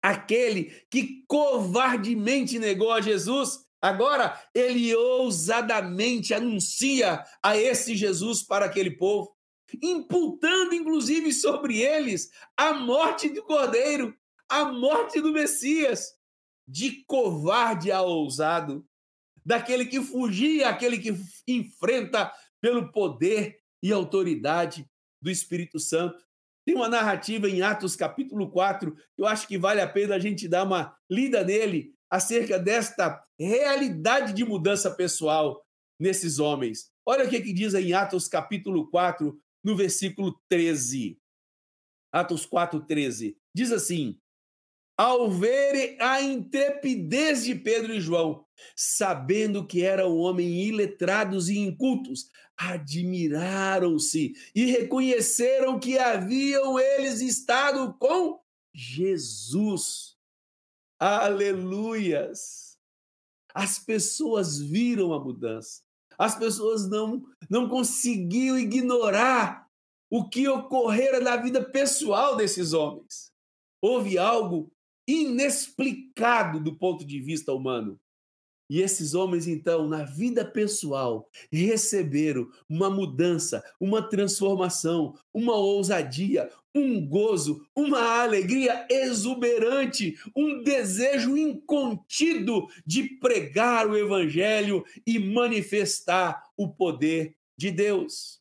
[0.00, 3.68] aquele que covardemente negou a Jesus.
[3.80, 9.34] Agora, ele ousadamente anuncia a esse Jesus para aquele povo,
[9.82, 14.14] imputando inclusive sobre eles a morte do Cordeiro,
[14.48, 16.18] a morte do Messias.
[16.68, 18.86] De covarde a ousado,
[19.44, 21.12] daquele que fugia, aquele que
[21.48, 24.88] enfrenta pelo poder e autoridade
[25.20, 26.24] do Espírito Santo.
[26.64, 30.18] Tem uma narrativa em Atos capítulo 4, que eu acho que vale a pena a
[30.18, 35.64] gente dar uma lida nele, acerca desta realidade de mudança pessoal
[35.98, 36.90] nesses homens.
[37.06, 41.18] Olha o que, que diz em Atos capítulo 4, no versículo 13.
[42.12, 43.36] Atos 4, 13.
[43.54, 44.18] Diz assim:
[45.00, 48.44] ao verem a intrepidez de Pedro e João,
[48.76, 58.40] sabendo que eram homens iletrados e incultos, admiraram-se e reconheceram que haviam eles estado com
[58.74, 60.09] Jesus.
[61.00, 62.78] Aleluias!
[63.54, 65.80] As pessoas viram a mudança.
[66.18, 69.66] As pessoas não, não conseguiam ignorar
[70.10, 73.32] o que ocorrera na vida pessoal desses homens.
[73.80, 74.70] Houve algo
[75.08, 77.98] inexplicado do ponto de vista humano.
[78.70, 87.04] E esses homens, então, na vida pessoal, receberam uma mudança, uma transformação, uma ousadia, um
[87.04, 97.34] gozo, uma alegria exuberante, um desejo incontido de pregar o evangelho e manifestar o poder
[97.58, 98.40] de Deus.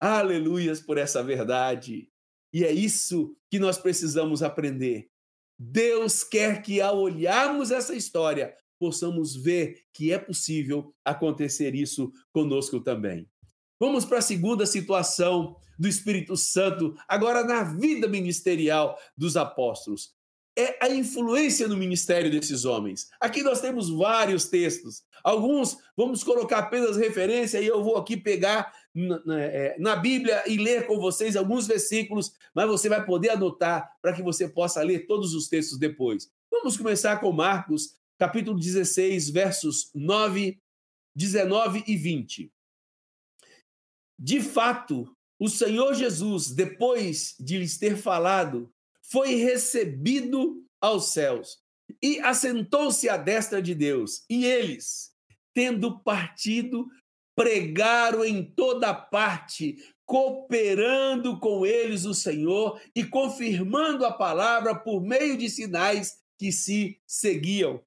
[0.00, 2.08] Aleluias por essa verdade.
[2.52, 5.08] E é isso que nós precisamos aprender.
[5.58, 12.80] Deus quer que, ao olharmos essa história, possamos ver que é possível acontecer isso conosco
[12.80, 13.28] também.
[13.78, 20.14] Vamos para a segunda situação do Espírito Santo, agora na vida ministerial dos apóstolos.
[20.58, 23.08] É a influência no ministério desses homens.
[23.20, 25.04] Aqui nós temos vários textos.
[25.22, 30.42] Alguns vamos colocar apenas referência e eu vou aqui pegar na, na, é, na Bíblia
[30.44, 34.82] e ler com vocês alguns versículos, mas você vai poder anotar para que você possa
[34.82, 36.28] ler todos os textos depois.
[36.50, 40.56] Vamos começar com Marcos, capítulo 16, versos 9,
[41.12, 42.52] 19 e 20.
[44.16, 51.58] De fato, o Senhor Jesus, depois de lhes ter falado, foi recebido aos céus
[52.00, 54.24] e assentou-se à destra de Deus.
[54.30, 55.10] E eles,
[55.52, 56.86] tendo partido,
[57.34, 65.36] pregaram em toda parte, cooperando com eles o Senhor e confirmando a palavra por meio
[65.36, 67.82] de sinais que se seguiam.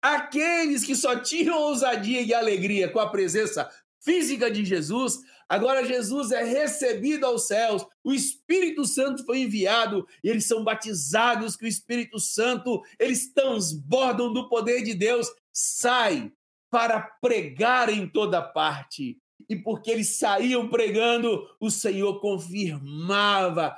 [0.00, 3.70] Aqueles que só tinham ousadia e alegria com a presença
[4.02, 10.28] física de Jesus, agora Jesus é recebido aos céus, o Espírito Santo foi enviado, e
[10.28, 16.32] eles são batizados com o Espírito Santo, eles transbordam do poder de Deus, sai
[16.70, 19.18] para pregar em toda parte.
[19.48, 23.74] E porque eles saíam pregando, o Senhor confirmava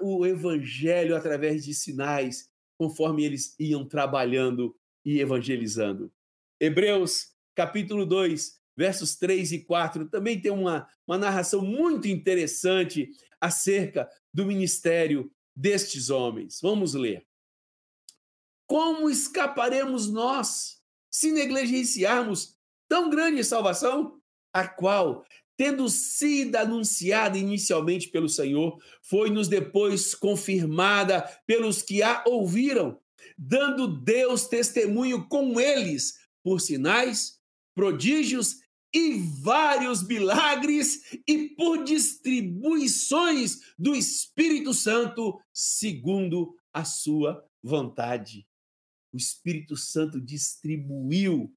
[0.00, 4.74] o evangelho através de sinais, conforme eles iam trabalhando
[5.06, 6.12] e evangelizando.
[6.60, 14.10] Hebreus, capítulo 2, versos 3 e 4, também tem uma, uma narração muito interessante acerca
[14.34, 16.58] do ministério destes homens.
[16.60, 17.24] Vamos ler.
[18.66, 22.56] Como escaparemos nós se negligenciarmos
[22.88, 24.20] tão grande salvação,
[24.52, 25.24] a qual,
[25.56, 33.00] tendo sido anunciada inicialmente pelo Senhor, foi-nos depois confirmada pelos que a ouviram,
[33.36, 37.38] dando Deus testemunho com eles por sinais,
[37.74, 38.56] prodígios
[38.94, 48.46] e vários milagres e por distribuições do Espírito Santo segundo a sua vontade.
[49.16, 51.50] O Espírito Santo distribuiu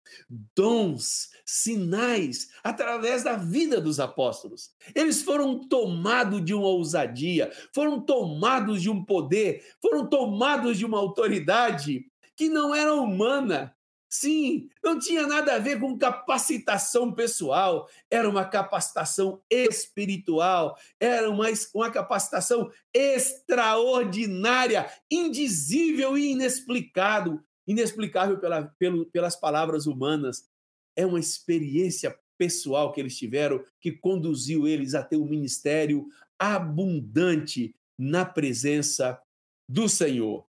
[0.55, 4.71] dons, sinais através da vida dos apóstolos.
[4.95, 10.97] Eles foram tomados de uma ousadia, foram tomados de um poder, foram tomados de uma
[10.97, 13.75] autoridade que não era humana.
[14.07, 21.45] Sim, não tinha nada a ver com capacitação pessoal, era uma capacitação espiritual, era uma,
[21.75, 30.49] uma capacitação extraordinária, indizível e inexplicável, inexplicável pela, pelo, pelas palavras humanas.
[30.95, 36.07] É uma experiência pessoal que eles tiveram que conduziu eles a ter um ministério
[36.39, 39.21] abundante na presença
[39.69, 40.47] do Senhor.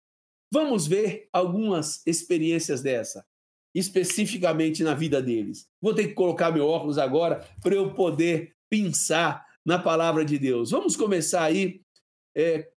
[0.51, 3.27] Vamos ver algumas experiências dessa,
[3.75, 5.69] especificamente na vida deles.
[5.81, 10.71] Vou ter que colocar meu óculos agora para eu poder pensar na palavra de Deus.
[10.71, 11.83] Vamos começar aí,
[12.35, 12.71] é,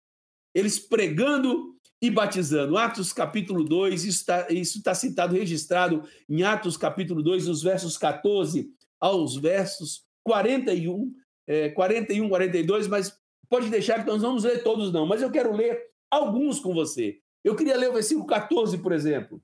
[0.55, 1.74] eles pregando
[2.05, 2.77] e batizando.
[2.77, 4.47] Atos capítulo 2, isso está
[4.85, 11.15] tá citado, registrado em Atos capítulo 2, nos versos 14 aos versos 41,
[11.47, 15.31] é, 41, 42, mas pode deixar que nós não vamos ler todos não, mas eu
[15.31, 17.21] quero ler alguns com você.
[17.43, 19.43] Eu queria ler o versículo 14, por exemplo.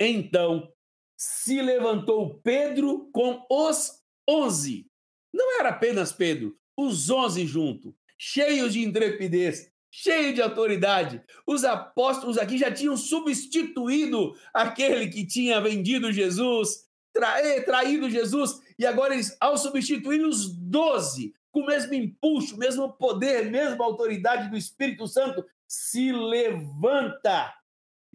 [0.00, 0.72] Então
[1.16, 4.90] se levantou Pedro com os onze.
[5.32, 11.22] Não era apenas Pedro, os onze junto, cheios de intrepidez, cheio de autoridade.
[11.46, 18.86] Os apóstolos aqui já tinham substituído aquele que tinha vendido Jesus, tra traído Jesus, e
[18.86, 24.50] agora eles, ao substituir os doze, com o mesmo impulso, o mesmo poder, mesma autoridade
[24.50, 27.52] do Espírito Santo, se levanta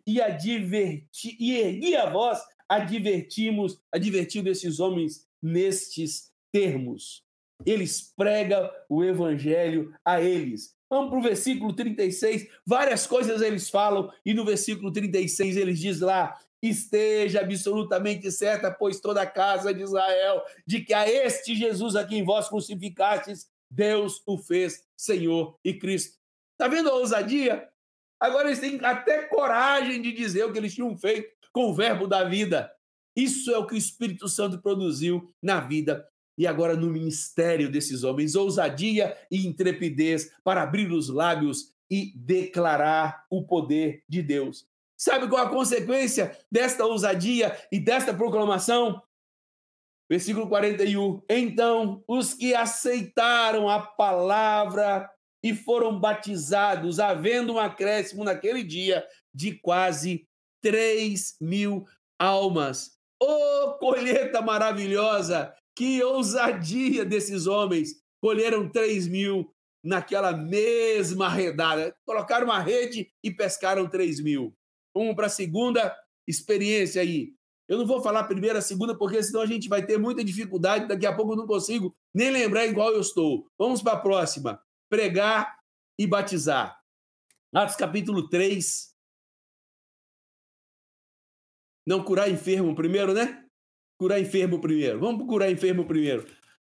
[0.06, 7.24] e adverti, e ergui a voz, advertimos, advertindo esses homens nestes termos.
[7.66, 10.73] Eles pregam o evangelho a eles.
[10.94, 16.00] Vamos para o versículo 36, várias coisas eles falam, e no versículo 36 eles diz
[16.00, 21.96] lá: esteja absolutamente certa, pois toda a casa de Israel, de que a este Jesus
[21.96, 26.20] a quem vós crucificastes, Deus o fez Senhor e Cristo.
[26.52, 27.68] Está vendo a ousadia?
[28.20, 32.06] Agora eles têm até coragem de dizer o que eles tinham feito com o verbo
[32.06, 32.72] da vida.
[33.16, 36.08] Isso é o que o Espírito Santo produziu na vida
[36.38, 43.26] e agora no ministério desses homens, ousadia e intrepidez para abrir os lábios e declarar
[43.30, 44.66] o poder de Deus.
[44.98, 49.02] Sabe qual a consequência desta ousadia e desta proclamação?
[50.10, 51.22] Versículo 41.
[51.30, 55.10] Então, os que aceitaram a palavra
[55.44, 60.28] e foram batizados, havendo um acréscimo naquele dia de quase
[60.62, 61.86] 3 mil
[62.18, 62.98] almas.
[63.22, 65.54] Oh, colheita maravilhosa!
[65.76, 68.02] Que ousadia desses homens!
[68.22, 69.54] Colheram 3 mil
[69.84, 71.96] naquela mesma redada.
[72.06, 74.56] Colocaram uma rede e pescaram 3 mil.
[74.96, 75.96] Vamos para a segunda
[76.28, 77.34] experiência aí.
[77.68, 80.24] Eu não vou falar a primeira, a segunda, porque senão a gente vai ter muita
[80.24, 80.88] dificuldade.
[80.88, 83.50] Daqui a pouco eu não consigo nem lembrar em qual eu estou.
[83.58, 84.62] Vamos para a próxima.
[84.90, 85.60] Pregar
[85.98, 86.80] e batizar.
[87.54, 88.94] Atos capítulo 3.
[91.86, 93.43] Não curar enfermo primeiro, né?
[94.04, 95.00] Curar enfermo primeiro.
[95.00, 96.28] Vamos curar enfermo primeiro.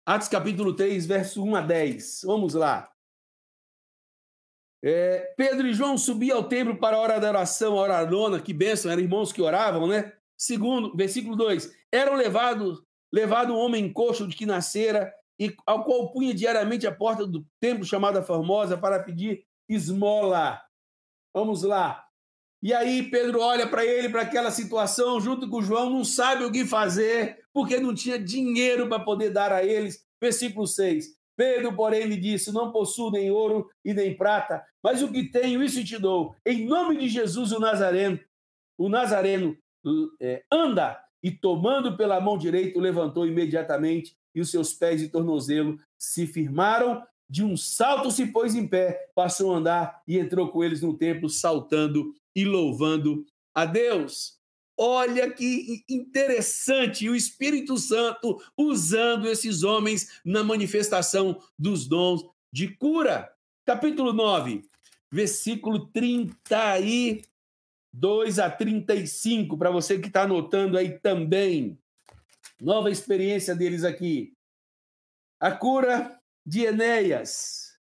[0.05, 2.21] Atos capítulo 3, verso 1 a 10.
[2.25, 2.93] Vamos lá.
[4.85, 8.43] É, Pedro e João subiam ao templo para a hora da oração, a hora nona,
[8.43, 10.13] que bênção, eram irmãos que oravam, né?
[10.37, 15.11] Segundo, versículo 2: eram levados levado um homem coxo de que nascera,
[15.41, 20.61] e ao qual punha diariamente a porta do templo chamada Formosa para pedir esmola.
[21.33, 22.04] Vamos lá.
[22.65, 26.51] E aí Pedro olha para ele, para aquela situação, junto com João, não sabe o
[26.51, 30.03] que fazer, porque não tinha dinheiro para poder dar a eles.
[30.19, 31.15] Versículo 6.
[31.37, 35.63] Pedro, porém, lhe disse: Não possuo nem ouro e nem prata, mas o que tenho,
[35.63, 36.35] isso te dou.
[36.47, 38.19] Em nome de Jesus, o Nazareno,
[38.79, 39.55] o Nazareno
[40.19, 40.99] é, anda.
[41.23, 46.27] E tomando pela mão direita, o levantou imediatamente, e os seus pés e tornozelo se
[46.27, 47.03] firmaram.
[47.29, 50.97] De um salto se pôs em pé, passou a andar e entrou com eles no
[50.97, 54.39] templo, saltando e louvando a Deus.
[54.77, 63.33] Olha que interessante o Espírito Santo usando esses homens na manifestação dos dons de cura.
[63.65, 64.69] Capítulo 9,
[65.11, 71.79] versículo 32 a 35, para você que está anotando aí também.
[72.61, 74.35] Nova experiência deles aqui.
[75.41, 77.75] A cura de Enéas.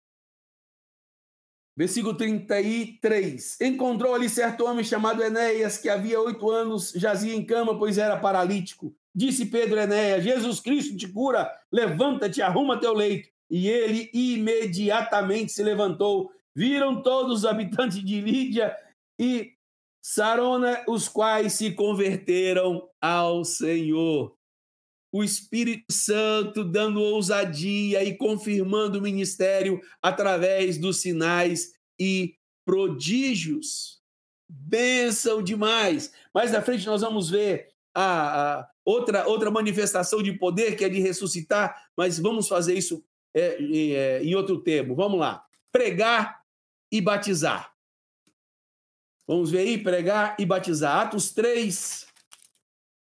[1.76, 3.59] Versículo 33.
[3.61, 8.20] Encontrou ali certo homem chamado Enéas, que havia oito anos jazia em cama, pois era
[8.20, 8.95] paralítico.
[9.14, 13.30] Disse Pedro Enéas: Jesus Cristo te cura, levanta-te, arruma teu leito.
[13.49, 16.32] E ele imediatamente se levantou.
[16.55, 18.76] Viram todos os habitantes de Lídia
[19.20, 19.53] e
[20.01, 24.36] Sarona, os quais se converteram ao Senhor
[25.14, 32.36] o Espírito Santo dando ousadia e confirmando o ministério através dos sinais e
[32.66, 34.01] prodígios.
[34.49, 36.11] Bênção demais!
[36.34, 40.89] Mais na frente nós vamos ver a, a, outra, outra manifestação de poder que é
[40.89, 43.05] de ressuscitar, mas vamos fazer isso
[43.36, 44.95] é, é, em outro tempo.
[44.95, 45.45] Vamos lá.
[45.72, 46.41] Pregar
[46.91, 47.72] e batizar.
[49.28, 51.01] Vamos ver aí, pregar e batizar.
[51.01, 52.07] Atos 3,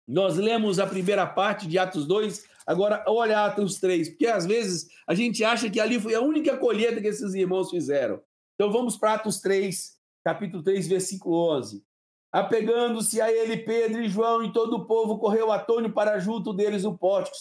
[0.07, 4.89] nós lemos a primeira parte de Atos 2, agora olha Atos 3, porque às vezes
[5.07, 8.21] a gente acha que ali foi a única colheita que esses irmãos fizeram.
[8.55, 11.83] Então vamos para Atos 3, capítulo 3, versículo 11.
[12.31, 16.85] Apegando-se a ele, Pedro e João e todo o povo correu atônio para junto deles
[16.85, 17.35] o pórtico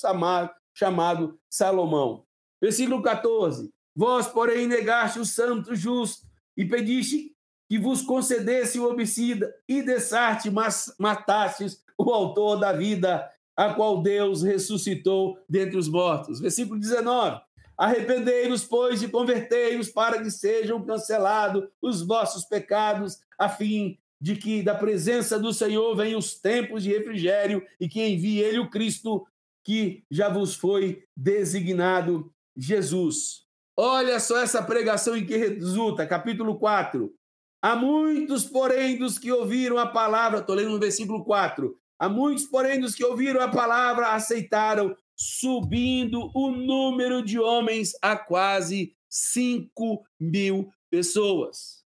[0.74, 2.24] chamado Salomão.
[2.60, 3.70] Versículo 14.
[3.94, 7.34] Vós, porém, negaste o santo justo e pediste
[7.70, 14.02] que vos concedesse o homicida e dessarte, mas matastes o autor da vida, a qual
[14.02, 16.40] Deus ressuscitou dentre os mortos.
[16.40, 17.40] Versículo 19.
[17.78, 24.64] Arrependei-vos, pois, e convertei-vos para que sejam cancelados os vossos pecados, a fim de que
[24.64, 29.24] da presença do Senhor venham os tempos de refrigério e que envie ele o Cristo
[29.64, 33.44] que já vos foi designado Jesus.
[33.76, 37.14] Olha só essa pregação em que resulta, capítulo 4.
[37.62, 42.46] Há muitos, porém, dos que ouviram a palavra, estou lendo no versículo 4, Há muitos,
[42.46, 50.02] porém, dos que ouviram a palavra aceitaram, subindo o número de homens a quase 5
[50.18, 51.84] mil pessoas.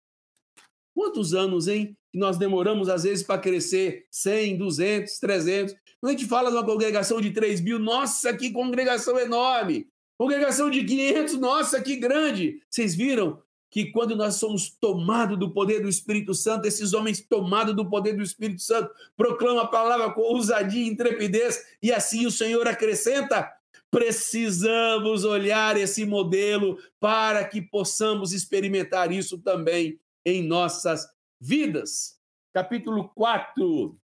[0.94, 1.94] Quantos anos, hein?
[2.10, 5.74] Que nós demoramos, às vezes, para crescer 100, 200, 300.
[6.00, 9.88] Quando a gente fala de uma congregação de 3 mil, nossa, que congregação enorme!
[10.16, 12.62] Congregação de 500, nossa, que grande!
[12.70, 17.74] Vocês viram que quando nós somos tomados do poder do Espírito Santo, esses homens tomados
[17.74, 22.30] do poder do Espírito Santo proclamam a palavra com ousadia e intrepidez, e assim o
[22.30, 23.50] Senhor acrescenta:
[23.90, 31.06] precisamos olhar esse modelo para que possamos experimentar isso também em nossas
[31.40, 32.18] vidas.
[32.52, 33.98] Capítulo 4.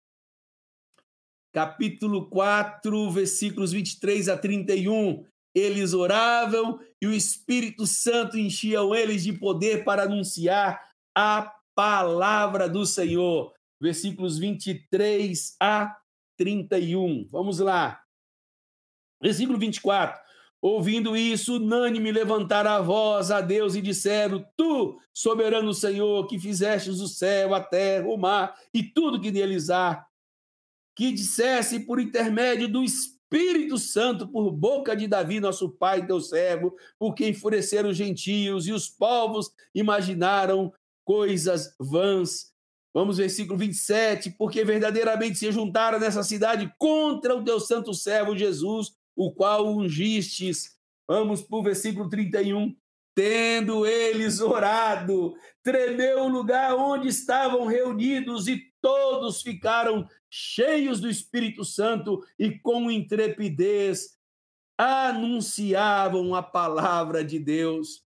[1.52, 5.24] capítulo 4, versículos 23 a 31.
[5.54, 10.80] Eles oravam e o Espírito Santo enchia eles de poder para anunciar
[11.14, 13.52] a palavra do Senhor.
[13.80, 15.96] Versículos 23 a
[16.36, 17.26] 31.
[17.30, 18.02] Vamos lá.
[19.22, 20.24] Versículo 24.
[20.60, 27.00] Ouvindo isso, unânime levantaram a voz a Deus e disseram: Tu, soberano Senhor, que fizestes
[27.00, 30.04] o céu, a terra, o mar e tudo que neles há,
[30.96, 33.23] que dissesse por intermédio do Espírito
[33.94, 38.88] Santo, por boca de Davi, nosso pai, teu servo, porque enfureceram os gentios e os
[38.88, 40.72] povos imaginaram
[41.04, 42.52] coisas vãs.
[42.92, 48.92] Vamos, versículo 27, porque verdadeiramente se juntaram nessa cidade contra o teu santo servo Jesus,
[49.16, 50.76] o qual ungistes.
[51.08, 52.74] Vamos para o versículo 31.
[53.16, 61.64] Tendo eles orado, tremeu o lugar onde estavam reunidos e todos ficaram cheios do Espírito
[61.64, 64.18] Santo e com intrepidez
[64.76, 68.04] anunciavam a palavra de Deus.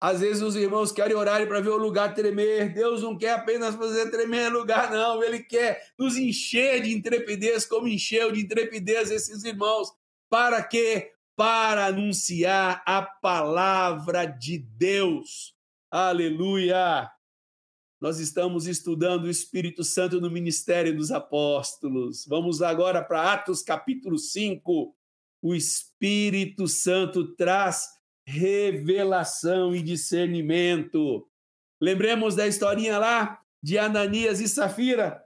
[0.00, 2.72] Às vezes os irmãos querem orar para ver o lugar tremer.
[2.72, 5.24] Deus não quer apenas fazer tremer lugar, não.
[5.24, 9.92] Ele quer nos encher de intrepidez, como encheu de intrepidez esses irmãos.
[10.28, 11.10] Para quê?
[11.34, 15.52] Para anunciar a palavra de Deus.
[15.90, 17.10] Aleluia!
[18.00, 22.24] Nós estamos estudando o Espírito Santo no ministério dos apóstolos.
[22.26, 24.96] Vamos agora para Atos capítulo 5.
[25.42, 27.90] O Espírito Santo traz
[28.24, 31.28] revelação e discernimento.
[31.78, 35.22] Lembremos da historinha lá de Ananias e Safira.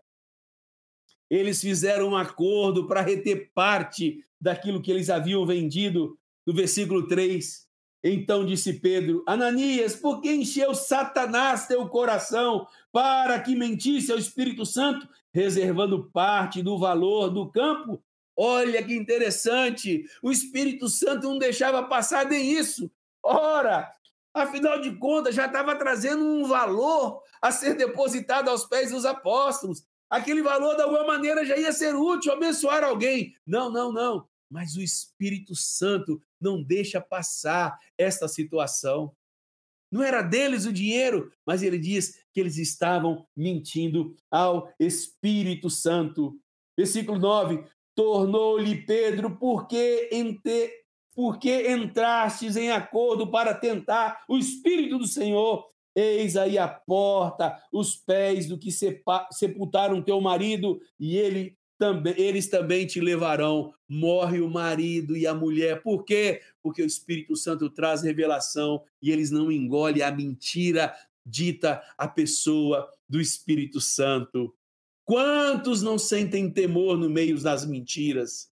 [1.30, 7.63] Eles fizeram um acordo para reter parte daquilo que eles haviam vendido, no versículo 3.
[8.04, 14.66] Então disse Pedro: Ananias, por que encheu Satanás teu coração para que mentisse ao Espírito
[14.66, 18.00] Santo, reservando parte do valor do campo
[18.36, 22.90] Olha que interessante, o Espírito Santo não deixava passar nem isso.
[23.22, 23.92] Ora,
[24.32, 29.84] afinal de contas, já estava trazendo um valor a ser depositado aos pés dos apóstolos.
[30.10, 33.34] Aquele valor, de alguma maneira, já ia ser útil, abençoar alguém.
[33.46, 34.26] Não, não, não.
[34.54, 39.12] Mas o Espírito Santo não deixa passar esta situação.
[39.90, 46.38] Não era deles o dinheiro, mas ele diz que eles estavam mentindo ao Espírito Santo.
[46.78, 47.64] Versículo 9:
[47.96, 50.70] tornou-lhe Pedro, porque, ente,
[51.16, 55.68] porque entrastes em acordo para tentar o Espírito do Senhor.
[55.96, 58.70] Eis aí a porta, os pés do que
[59.32, 63.74] sepultaram teu marido, e ele também, eles também te levarão.
[63.86, 65.82] Morre o marido e a mulher.
[65.82, 66.40] Por quê?
[66.62, 70.94] Porque o Espírito Santo traz revelação e eles não engolem a mentira
[71.26, 74.54] dita à pessoa do Espírito Santo.
[75.04, 78.48] Quantos não sentem temor no meio das mentiras?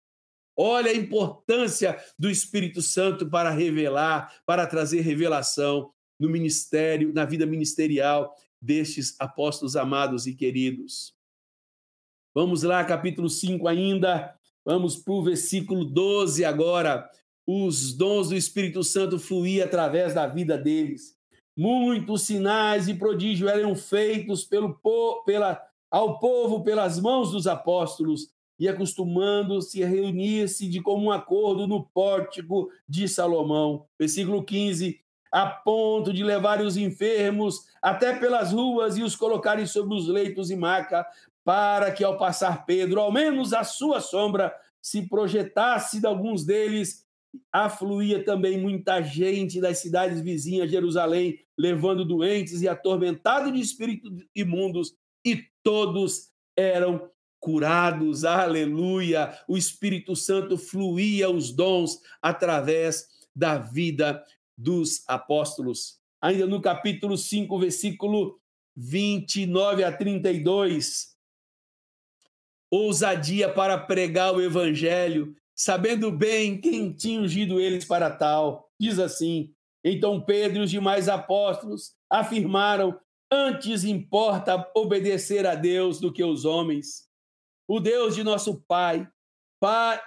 [0.54, 7.46] Olha a importância do Espírito Santo para revelar, para trazer revelação no ministério, na vida
[7.46, 11.14] ministerial destes apóstolos amados e queridos.
[12.34, 14.34] Vamos lá, capítulo 5 ainda.
[14.64, 17.06] Vamos para o versículo 12 agora.
[17.46, 21.14] Os dons do Espírito Santo fluíam através da vida deles.
[21.54, 24.80] Muitos sinais e prodígios eram feitos pelo,
[25.26, 25.60] pela
[25.90, 32.70] ao povo pelas mãos dos apóstolos e acostumando-se a reunir-se de comum acordo no pórtico
[32.88, 33.84] de Salomão.
[33.98, 34.98] Versículo 15.
[35.30, 40.50] A ponto de levarem os enfermos até pelas ruas e os colocarem sobre os leitos
[40.50, 41.06] e maca,
[41.44, 47.06] para que ao passar Pedro, ao menos a sua sombra, se projetasse de alguns deles,
[47.50, 54.12] afluía também muita gente das cidades vizinhas de Jerusalém, levando doentes e atormentados de espíritos
[54.34, 59.36] imundos, e todos eram curados, aleluia.
[59.48, 64.22] O Espírito Santo fluía os dons através da vida
[64.56, 65.98] dos apóstolos.
[66.20, 68.38] Ainda no capítulo 5, versículo
[68.76, 71.11] 29 a 32.
[72.72, 78.70] Ousadia para pregar o evangelho, sabendo bem quem tinha ungido eles para tal.
[78.80, 79.52] Diz assim:
[79.84, 82.98] Então Pedro e os demais apóstolos afirmaram
[83.34, 87.08] Antes importa obedecer a Deus do que os homens.
[87.66, 89.08] O Deus de nosso Pai,
[89.58, 89.98] Pai,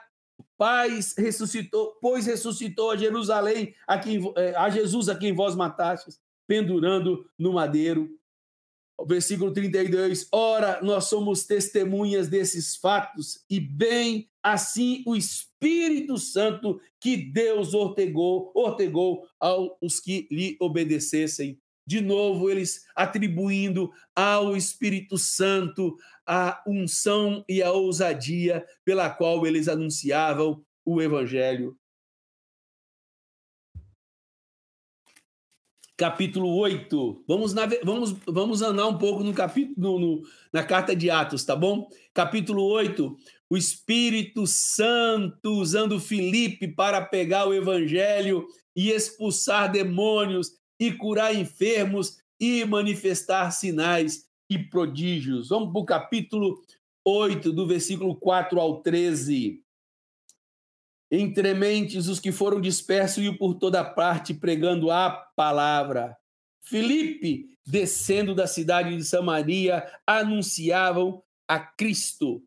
[0.56, 6.22] Pai ressuscitou, pois ressuscitou a Jerusalém, a, quem, eh, a Jesus a quem vós matastes,
[6.48, 8.12] pendurando no madeiro.
[9.08, 17.18] Versículo 32, ora, nós somos testemunhas desses fatos, e bem assim o Espírito Santo que
[17.18, 21.60] Deus ortegou, ortegou aos que lhe obedecessem.
[21.88, 29.68] de novo eles atribuindo ao Espírito Santo a unção e a ousadia pela qual eles
[29.68, 31.78] anunciavam o Evangelho.
[35.98, 37.24] Capítulo 8.
[37.26, 40.22] Vamos, vamos, vamos andar um pouco no capítulo no,
[40.52, 41.88] na carta de Atos, tá bom?
[42.14, 43.16] Capítulo 8.
[43.50, 52.18] O Espírito Santo usando Filipe para pegar o evangelho e expulsar demônios e curar enfermos
[52.38, 55.48] e manifestar sinais e prodígios.
[55.48, 56.62] Vamos para o capítulo
[57.06, 59.65] 8, do versículo 4 ao 13.
[61.18, 66.18] Entre mentes os que foram dispersos e por toda parte pregando a palavra.
[66.62, 72.44] Filipe, descendo da cidade de Samaria, anunciavam a Cristo.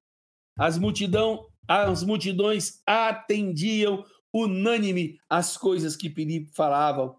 [0.54, 7.16] As, multidão, as multidões atendiam unânime as coisas que Filipe falavam.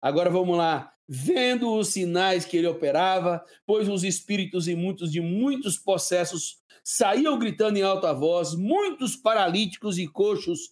[0.00, 0.92] Agora vamos lá.
[1.08, 7.76] Vendo os sinais que ele operava, pois os espíritos imundos de muitos possessos saíam gritando
[7.76, 10.70] em alta voz, muitos paralíticos e coxos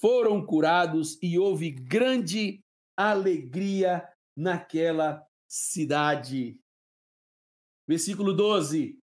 [0.00, 2.60] foram curados e houve grande
[2.96, 6.58] alegria naquela cidade.
[7.86, 8.98] Versículo 12.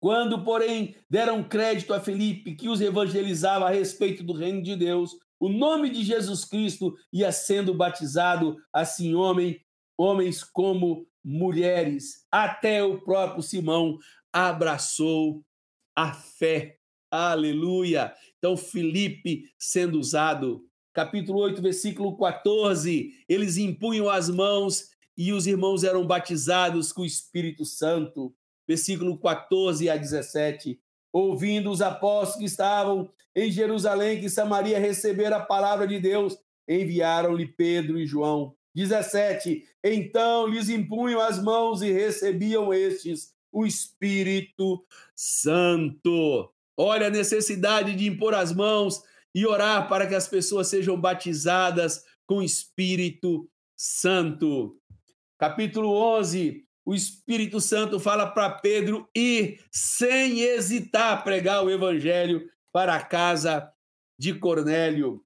[0.00, 5.18] Quando, porém, deram crédito a Felipe, que os evangelizava a respeito do reino de Deus,
[5.40, 9.60] o nome de Jesus Cristo ia sendo batizado, assim homem,
[9.96, 12.24] homens como mulheres.
[12.30, 13.98] Até o próprio Simão
[14.32, 15.44] abraçou
[15.96, 16.78] a fé.
[17.10, 18.14] Aleluia!
[18.38, 20.64] Então, Felipe sendo usado.
[20.94, 23.12] Capítulo 8, versículo 14.
[23.28, 28.34] Eles impunham as mãos e os irmãos eram batizados com o Espírito Santo.
[28.66, 30.80] Versículo 14 a 17.
[31.12, 36.36] Ouvindo os apóstolos que estavam em Jerusalém, que Samaria receber a palavra de Deus,
[36.68, 38.54] enviaram-lhe Pedro e João.
[38.74, 39.64] 17.
[39.82, 44.84] Então lhes impunham as mãos e recebiam estes o Espírito
[45.16, 46.52] Santo.
[46.80, 49.02] Olha a necessidade de impor as mãos
[49.34, 54.78] e orar para que as pessoas sejam batizadas com o Espírito Santo.
[55.36, 56.64] Capítulo 11.
[56.86, 63.68] O Espírito Santo fala para Pedro ir sem hesitar pregar o evangelho para a casa
[64.16, 65.24] de Cornélio.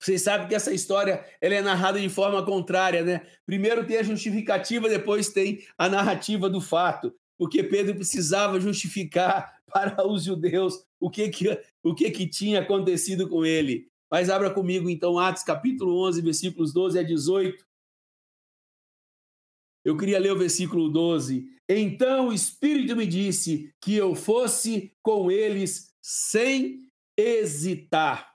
[0.00, 3.26] Vocês sabem que essa história ela é narrada de forma contrária, né?
[3.44, 10.06] Primeiro tem a justificativa, depois tem a narrativa do fato porque Pedro precisava justificar para
[10.06, 13.88] os judeus o que, que, o que, que tinha acontecido com ele.
[14.10, 17.64] Mas abra comigo então Atos capítulo 11, versículos 12 a 18.
[19.84, 21.48] Eu queria ler o versículo 12.
[21.68, 28.34] Então o Espírito me disse que eu fosse com eles sem hesitar.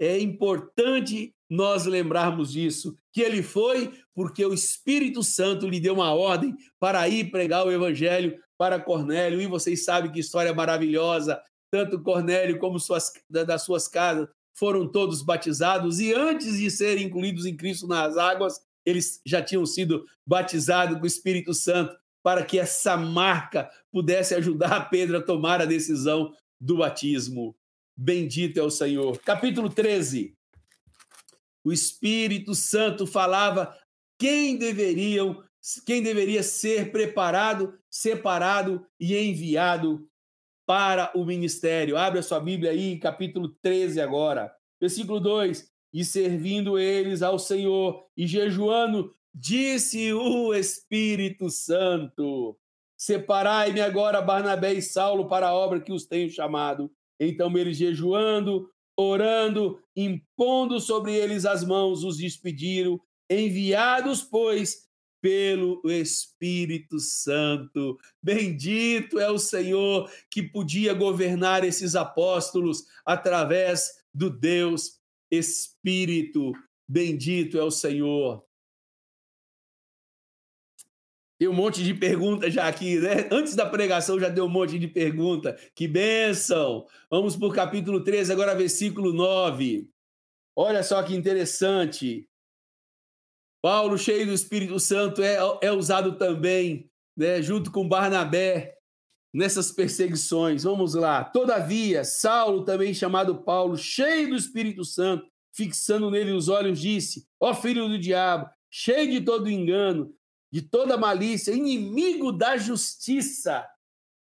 [0.00, 6.12] É importante nós lembrarmos disso, que ele foi porque o Espírito Santo lhe deu uma
[6.12, 11.38] ordem para ir pregar o evangelho para Cornélio, e vocês sabem que história maravilhosa,
[11.70, 17.44] tanto Cornélio como suas, das suas casas foram todos batizados, e antes de serem incluídos
[17.44, 22.58] em Cristo nas águas, eles já tinham sido batizados com o Espírito Santo, para que
[22.58, 27.54] essa marca pudesse ajudar Pedro a tomar a decisão do batismo.
[27.94, 29.18] Bendito é o Senhor.
[29.18, 30.34] Capítulo 13
[31.64, 33.74] o Espírito Santo falava
[34.18, 35.42] quem deveriam,
[35.86, 40.06] quem deveria ser preparado, separado e enviado
[40.66, 41.96] para o ministério.
[41.96, 44.54] Abre a sua Bíblia aí, capítulo 13 agora.
[44.80, 52.58] Versículo 2: E servindo eles ao Senhor e jejuando, disse o Espírito Santo:
[52.96, 56.90] Separai-me agora Barnabé e Saulo para a obra que os tenho chamado.
[57.18, 63.00] Então eles jejuando, orando, impondo sobre eles as mãos, os despediram,
[63.30, 64.84] enviados, pois,
[65.24, 67.98] pelo Espírito Santo.
[68.22, 75.00] Bendito é o Senhor que podia governar esses apóstolos através do Deus
[75.30, 76.52] Espírito.
[76.86, 78.44] Bendito é o Senhor.
[81.38, 83.26] Tem um monte de pergunta já aqui, né?
[83.32, 85.56] Antes da pregação já deu um monte de pergunta.
[85.74, 86.86] Que bênção!
[87.10, 89.88] Vamos para o capítulo 13, agora versículo 9.
[90.54, 92.28] Olha só que interessante.
[93.64, 98.74] Paulo, cheio do Espírito Santo, é, é usado também, né, junto com Barnabé,
[99.32, 100.64] nessas perseguições.
[100.64, 101.24] Vamos lá.
[101.24, 105.24] Todavia, Saulo, também chamado Paulo, cheio do Espírito Santo,
[105.56, 110.14] fixando nele os olhos, disse: Ó filho do diabo, cheio de todo engano,
[110.52, 113.66] de toda malícia, inimigo da justiça.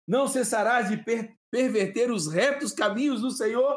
[0.07, 3.77] Não cessarás de per perverter os retos caminhos do Senhor?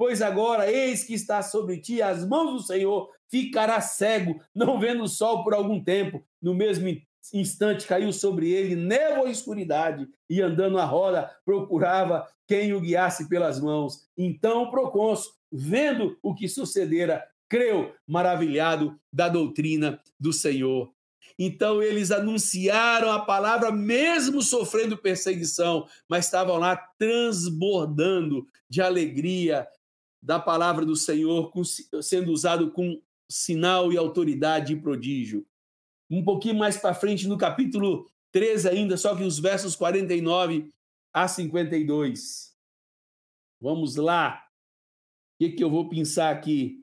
[0.00, 5.02] Pois agora, eis que está sobre ti as mãos do Senhor, ficará cego, não vendo
[5.02, 6.24] o sol por algum tempo.
[6.40, 6.88] No mesmo
[7.34, 13.28] instante caiu sobre ele névoa e escuridade, e andando à roda, procurava quem o guiasse
[13.28, 14.06] pelas mãos.
[14.16, 20.90] Então o procônsul, vendo o que sucedera, creu, maravilhado da doutrina do Senhor.
[21.38, 29.68] Então eles anunciaram a palavra, mesmo sofrendo perseguição, mas estavam lá transbordando de alegria
[30.22, 31.52] da palavra do Senhor,
[32.02, 33.00] sendo usado com
[33.30, 35.46] sinal e autoridade e prodígio.
[36.10, 40.68] Um pouquinho mais para frente, no capítulo 13 ainda, só que os versos 49
[41.12, 42.54] a 52.
[43.60, 44.44] Vamos lá.
[45.34, 46.80] O que, que eu vou pensar aqui?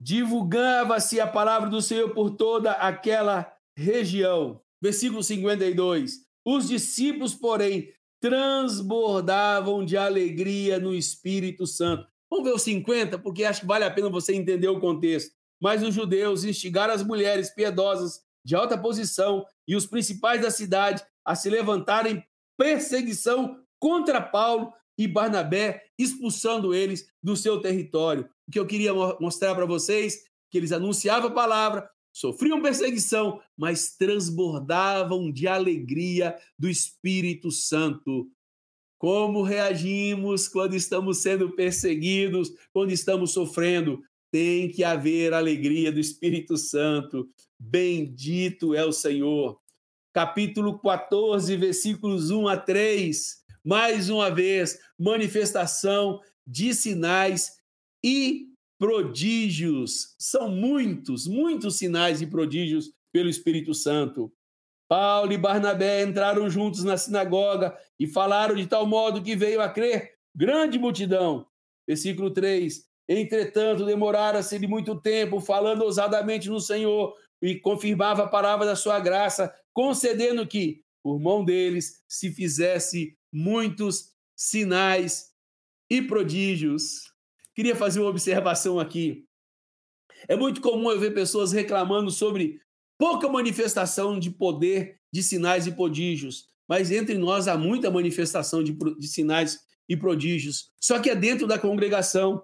[0.00, 4.60] divulgava-se a palavra do Senhor por toda aquela região.
[4.80, 6.26] Versículo 52.
[6.44, 7.92] Os discípulos, porém,
[8.28, 12.08] transbordavam de alegria no Espírito Santo.
[12.28, 15.30] Vamos ver o 50, porque acho que vale a pena você entender o contexto.
[15.62, 21.04] Mas os judeus instigaram as mulheres piedosas de alta posição e os principais da cidade
[21.24, 22.20] a se levantarem
[22.58, 28.28] perseguição contra Paulo e Barnabé, expulsando eles do seu território.
[28.48, 33.94] O que eu queria mostrar para vocês que eles anunciavam a palavra, sofriam perseguição, mas
[33.96, 38.30] transbordavam de alegria do Espírito Santo.
[38.98, 44.00] Como reagimos quando estamos sendo perseguidos, quando estamos sofrendo?
[44.32, 47.28] Tem que haver alegria do Espírito Santo.
[47.58, 49.60] Bendito é o Senhor.
[50.14, 57.56] Capítulo 14, versículos 1 a 3 mais uma vez, manifestação de sinais
[58.00, 58.46] e
[58.78, 60.14] prodígios.
[60.18, 64.32] São muitos, muitos sinais e prodígios pelo Espírito Santo.
[64.88, 69.68] Paulo e Barnabé entraram juntos na sinagoga e falaram de tal modo que veio a
[69.68, 71.46] crer grande multidão.
[71.88, 72.84] Versículo 3.
[73.08, 78.98] Entretanto, demorara-se de muito tempo, falando ousadamente no Senhor, e confirmava a palavra da sua
[78.98, 85.32] graça, concedendo que, por mão deles, se fizesse muitos sinais
[85.90, 87.12] e prodígios.
[87.56, 89.24] Queria fazer uma observação aqui.
[90.28, 92.60] É muito comum eu ver pessoas reclamando sobre
[92.98, 98.72] pouca manifestação de poder, de sinais e prodígios, mas entre nós há muita manifestação de,
[98.72, 100.70] de sinais e prodígios.
[100.78, 102.42] Só que é dentro da congregação.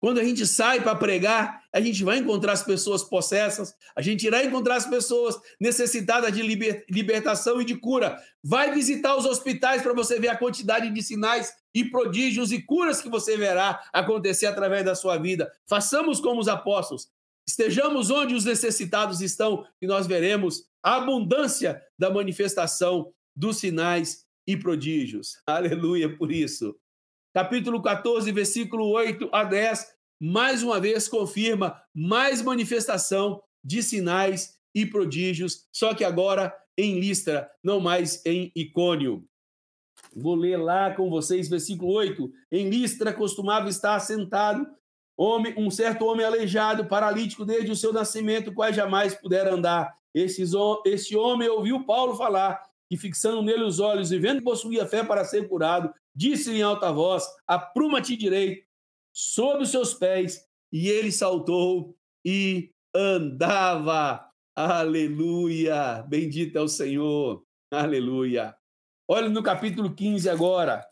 [0.00, 4.26] Quando a gente sai para pregar, a gente vai encontrar as pessoas possessas, a gente
[4.26, 8.18] irá encontrar as pessoas necessitadas de liber, libertação e de cura.
[8.42, 13.02] Vai visitar os hospitais para você ver a quantidade de sinais e prodígios e curas
[13.02, 15.52] que você verá acontecer através da sua vida.
[15.68, 17.08] Façamos como os apóstolos.
[17.46, 24.56] Estejamos onde os necessitados estão e nós veremos a abundância da manifestação dos sinais e
[24.56, 25.42] prodígios.
[25.46, 26.74] Aleluia por isso
[27.32, 29.86] capítulo 14, versículo 8 a 10,
[30.20, 37.50] mais uma vez confirma mais manifestação de sinais e prodígios, só que agora em Listra,
[37.62, 39.24] não mais em Icônio.
[40.14, 42.30] Vou ler lá com vocês, versículo 8.
[42.50, 44.66] Em Listra costumava estar sentado
[45.16, 49.94] homem, um certo homem aleijado, paralítico desde o seu nascimento, quase jamais pudera andar.
[50.14, 52.60] Esse, homem ouviu Paulo falar
[52.90, 56.62] e, fixando nele os olhos e vendo que possuía fé para ser curado, disse em
[56.62, 58.66] alta voz: Apruma-te direito
[59.12, 60.46] sob os seus pés.
[60.72, 64.24] E ele saltou e andava.
[64.54, 66.02] Aleluia!
[66.08, 67.44] Bendito é o Senhor.
[67.72, 68.56] Aleluia.
[69.08, 70.86] Olha no capítulo 15 agora.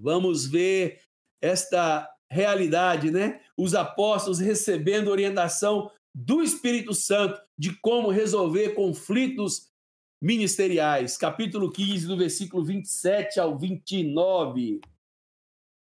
[0.00, 1.00] Vamos ver
[1.40, 3.40] esta realidade, né?
[3.56, 9.68] Os apóstolos recebendo orientação do Espírito Santo de como resolver conflitos
[10.20, 14.80] ministeriais, capítulo 15, do versículo 27 ao 29.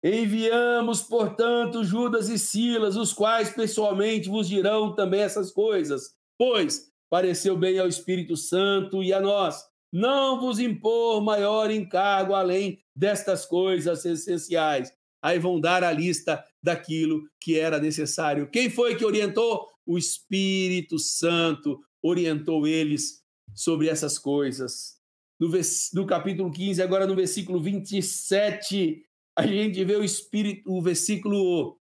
[0.03, 7.57] Enviamos, portanto, Judas e Silas, os quais pessoalmente vos dirão também essas coisas, pois pareceu
[7.57, 14.05] bem ao Espírito Santo e a nós não vos impor maior encargo além destas coisas
[14.05, 14.93] essenciais.
[15.21, 18.49] Aí vão dar a lista daquilo que era necessário.
[18.49, 19.67] Quem foi que orientou?
[19.85, 23.18] O Espírito Santo orientou eles
[23.59, 24.97] sobre essas coisas.
[25.39, 25.49] No,
[25.93, 29.03] no capítulo 15, agora no versículo 27,
[29.37, 31.77] a gente vê o Espírito, o versículo,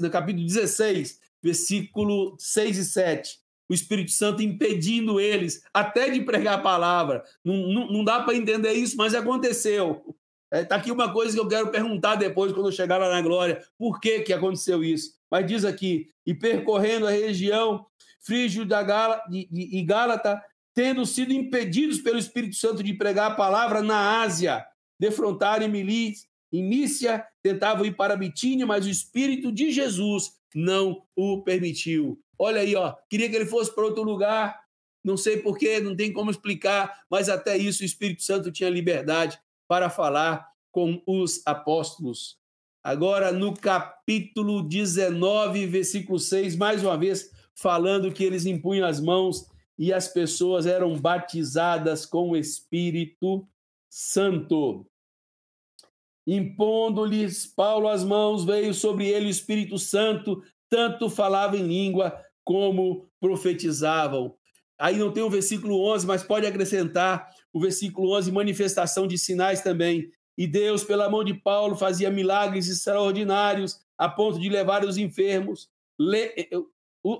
[0.00, 6.58] no capítulo 16, versículo 6 e 7 o Espírito Santo impedindo eles até de pregar
[6.58, 7.24] a palavra.
[7.42, 10.14] Não, não, não dá para entender isso, mas aconteceu.
[10.52, 13.08] Está é, tá aqui uma coisa que eu quero perguntar depois, quando eu chegar lá
[13.08, 15.14] na glória: por que, que aconteceu isso?
[15.30, 17.86] Mas diz aqui: e percorrendo a região
[18.20, 20.42] frígio da Gala, e, e Gálata,
[20.74, 24.64] tendo sido impedidos pelo Espírito Santo de pregar a palavra na Ásia,
[24.98, 26.14] defrontaram Emili
[26.52, 32.20] em Mícia, tentavam ir para Bitínia, mas o Espírito de Jesus não o permitiu.
[32.38, 34.60] Olha aí, ó, queria que ele fosse para outro lugar,
[35.04, 39.38] não sei porquê, não tem como explicar, mas até isso o Espírito Santo tinha liberdade
[39.66, 42.38] para falar com os apóstolos.
[42.84, 49.46] Agora, no capítulo 19, versículo 6, mais uma vez, falando que eles impunham as mãos
[49.78, 53.46] e as pessoas eram batizadas com o Espírito
[53.88, 54.86] Santo.
[56.26, 63.08] Impondo-lhes Paulo as mãos, veio sobre ele o Espírito Santo, tanto falava em língua como
[63.20, 64.34] profetizavam.
[64.78, 69.60] Aí não tem o versículo 11, mas pode acrescentar o versículo 11, manifestação de sinais
[69.60, 70.10] também.
[70.36, 75.70] E Deus, pela mão de Paulo, fazia milagres extraordinários, a ponto de levar os enfermos,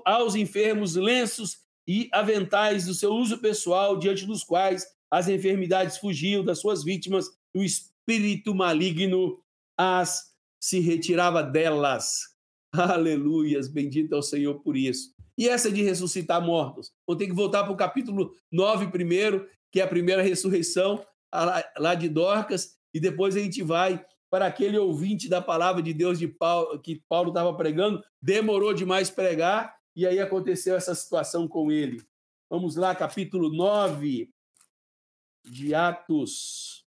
[0.03, 6.43] aos enfermos lenços e aventais do seu uso pessoal, diante dos quais as enfermidades fugiam
[6.43, 9.39] das suas vítimas, e o espírito maligno
[9.77, 12.33] as se retirava delas.
[12.73, 15.13] Aleluias, bendito é o Senhor por isso.
[15.37, 16.91] E essa de ressuscitar mortos?
[17.05, 21.03] Vou ter que voltar para o capítulo 9 primeiro, que é a primeira ressurreição
[21.77, 26.17] lá de Dorcas, e depois a gente vai para aquele ouvinte da palavra de Deus
[26.17, 31.71] de Paulo, que Paulo estava pregando, demorou demais pregar, e aí aconteceu essa situação com
[31.71, 32.03] ele.
[32.49, 34.31] Vamos lá, capítulo 9
[35.43, 36.85] de Atos.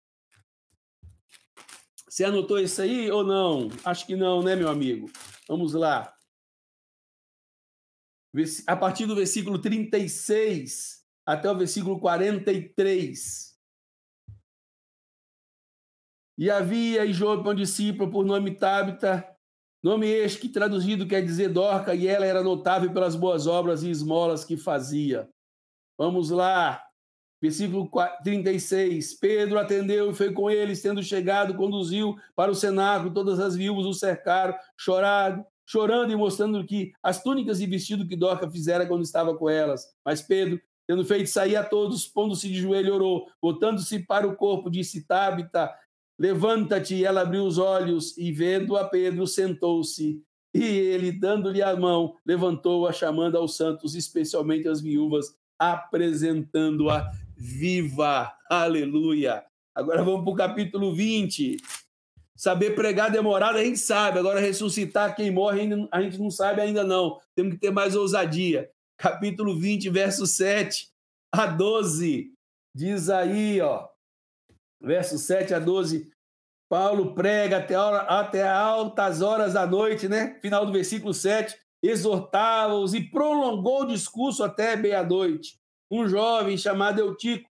[2.08, 3.68] Você anotou isso aí ou não?
[3.84, 5.10] Acho que não, né, meu amigo?
[5.48, 6.14] Vamos lá
[8.66, 13.58] a partir do versículo 36 até o versículo 43.
[16.38, 19.26] E havia em Jope um discípulo por nome Tabita,
[19.82, 23.90] nome este que traduzido quer dizer Dorca, e ela era notável pelas boas obras e
[23.90, 25.28] esmolas que fazia.
[25.98, 26.82] Vamos lá,
[27.40, 27.90] versículo
[28.22, 29.14] 36.
[29.18, 33.86] Pedro atendeu e foi com eles, tendo chegado, conduziu para o cenáculo, todas as viúvas
[33.86, 39.02] o cercaram, choraram, chorando e mostrando que as túnicas e vestido que Dorca fizera quando
[39.02, 39.86] estava com elas.
[40.04, 44.68] Mas Pedro, tendo feito sair a todos, pondo-se de joelho, orou, voltando-se para o corpo,
[44.68, 45.72] disse: Tabita,
[46.20, 46.96] levanta-te.
[46.96, 50.22] E ela abriu os olhos e, vendo a Pedro, sentou-se.
[50.52, 58.30] E ele, dando-lhe a mão, levantou-a, chamando aos santos, especialmente as viúvas, apresentando-a viva.
[58.50, 59.44] Aleluia.
[59.74, 61.56] Agora vamos para o capítulo 20.
[62.36, 66.82] Saber pregar demorado a gente sabe, agora ressuscitar quem morre a gente não sabe ainda
[66.82, 67.18] não.
[67.34, 68.70] Temos que ter mais ousadia.
[68.98, 70.88] Capítulo 20, verso 7
[71.32, 72.32] a 12.
[72.74, 73.89] Diz aí, ó.
[74.80, 76.10] Verso 7 a 12.
[76.68, 80.38] Paulo prega até, hora, até altas horas da noite, né?
[80.40, 81.56] Final do versículo 7.
[81.82, 85.58] Exortava-os e prolongou o discurso até meia-noite.
[85.90, 87.50] Um jovem chamado Eutico,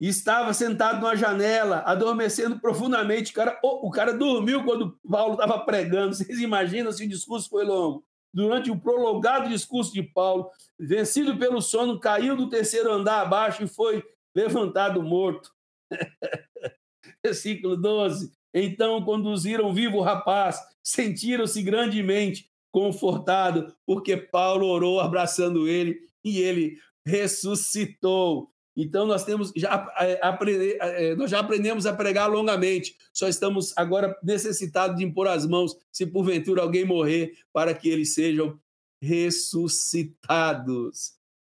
[0.00, 3.32] estava sentado numa janela, adormecendo profundamente.
[3.32, 6.14] O cara, o cara dormiu quando Paulo estava pregando.
[6.14, 8.04] Vocês imaginam se o discurso foi longo?
[8.32, 13.68] Durante o prolongado discurso de Paulo, vencido pelo sono, caiu do terceiro andar abaixo e
[13.68, 15.55] foi levantado morto.
[17.24, 18.32] Versículo 12.
[18.54, 26.78] Então conduziram vivo o rapaz, sentiram-se grandemente confortado, porque Paulo orou abraçando ele e ele
[27.04, 28.50] ressuscitou.
[28.76, 32.94] Então nós temos já é, aprender, é, nós já aprendemos a pregar longamente.
[33.12, 38.12] Só estamos agora necessitados de impor as mãos, se porventura alguém morrer, para que eles
[38.12, 38.60] sejam
[39.00, 41.14] ressuscitados.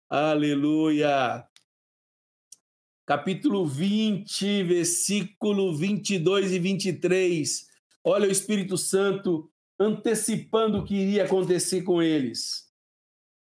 [0.10, 1.49] Aleluia.
[3.10, 7.66] Capítulo 20, versículo 22 e 23.
[8.04, 9.50] Olha o Espírito Santo
[9.80, 12.68] antecipando o que iria acontecer com eles.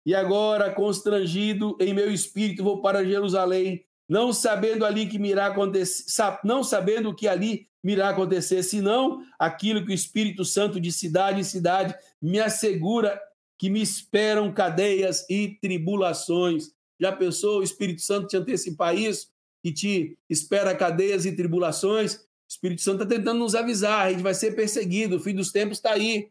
[0.06, 6.04] E agora, constrangido em meu espírito, vou para Jerusalém, não sabendo ali que irá acontecer,
[6.44, 11.40] não sabendo o que ali irá acontecer, senão aquilo que o Espírito Santo de cidade
[11.40, 11.92] em cidade
[12.22, 13.20] me assegura
[13.58, 16.70] que me esperam cadeias e tribulações.
[17.00, 19.34] Já pensou o Espírito Santo te antecipar isso?
[19.66, 22.14] Que te espera cadeias e tribulações?
[22.14, 25.50] O Espírito Santo está tentando nos avisar, a gente vai ser perseguido, o fim dos
[25.50, 26.30] tempos está aí.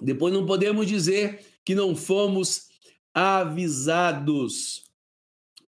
[0.00, 2.70] Depois não podemos dizer que não fomos
[3.14, 4.84] avisados.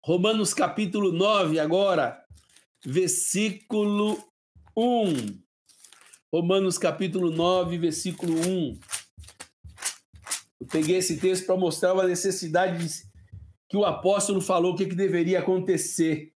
[0.01, 2.23] Romanos capítulo 9, agora,
[2.85, 4.23] versículo
[4.73, 5.37] 1.
[6.31, 8.79] Romanos capítulo 9, versículo 1.
[10.61, 13.08] Eu peguei esse texto para mostrar uma necessidade de,
[13.69, 16.33] que o apóstolo falou o que, que deveria acontecer.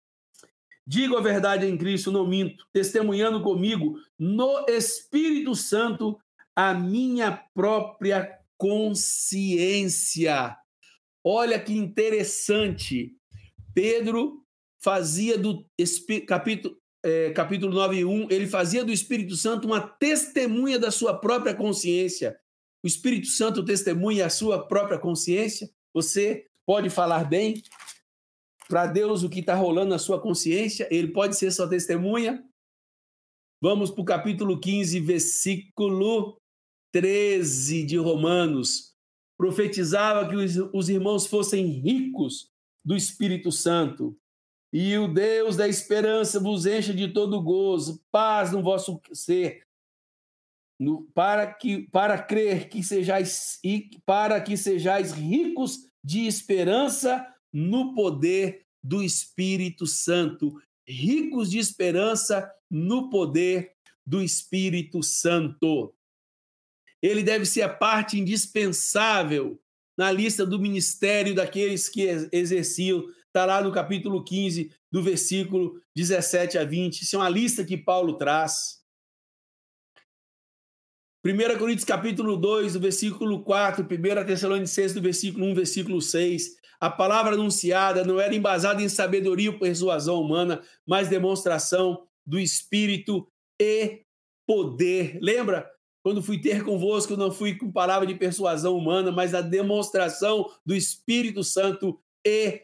[0.85, 6.19] Digo a verdade em Cristo, não minto, testemunhando comigo no Espírito Santo
[6.55, 10.55] a minha própria consciência.
[11.23, 13.15] Olha que interessante.
[13.73, 14.45] Pedro
[14.79, 15.65] fazia do
[16.27, 21.53] capítulo é, capítulo 9, 1, ele fazia do Espírito Santo uma testemunha da sua própria
[21.53, 22.39] consciência.
[22.81, 25.69] O Espírito Santo testemunha a sua própria consciência.
[25.93, 27.61] Você pode falar bem
[28.67, 32.43] para Deus o que está rolando na sua consciência, ele pode ser sua testemunha.
[33.61, 36.37] Vamos para o capítulo 15, versículo
[36.91, 38.93] 13 de Romanos.
[39.37, 42.51] Profetizava que os, os irmãos fossem ricos
[42.83, 44.17] do Espírito Santo.
[44.71, 49.63] E o Deus da esperança vos encha de todo gozo, paz no vosso ser,
[50.79, 57.93] no, para que para crer que sejais e para que sejais ricos de esperança no
[57.93, 63.71] poder do Espírito Santo, ricos de esperança no poder
[64.05, 65.93] do Espírito Santo.
[67.01, 69.59] Ele deve ser a parte indispensável
[69.97, 72.01] na lista do ministério daqueles que
[72.31, 73.05] exerciam.
[73.27, 77.01] Está lá no capítulo 15, do versículo 17 a 20.
[77.01, 78.82] Isso é uma lista que Paulo traz.
[81.25, 86.57] 1 Coríntios capítulo 2, do versículo 4, 1 Tessalonicenses do versículo 1, versículo 6.
[86.81, 93.25] A palavra anunciada não era embasada em sabedoria ou persuasão humana, mas demonstração do Espírito
[93.57, 94.01] e
[94.45, 95.17] poder.
[95.21, 95.71] Lembra?
[96.03, 100.75] Quando fui ter convosco, não fui com palavra de persuasão humana, mas a demonstração do
[100.75, 101.97] Espírito Santo
[102.27, 102.63] e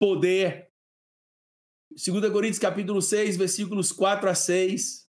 [0.00, 0.70] poder.
[1.90, 5.06] 2 Coríntios capítulo 6, versículos 4 a 6.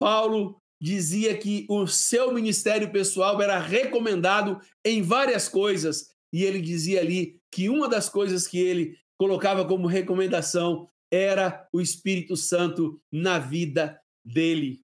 [0.00, 7.00] Paulo dizia que o seu ministério pessoal era recomendado em várias coisas, e ele dizia
[7.00, 13.38] ali que uma das coisas que ele colocava como recomendação era o Espírito Santo na
[13.38, 14.82] vida dele.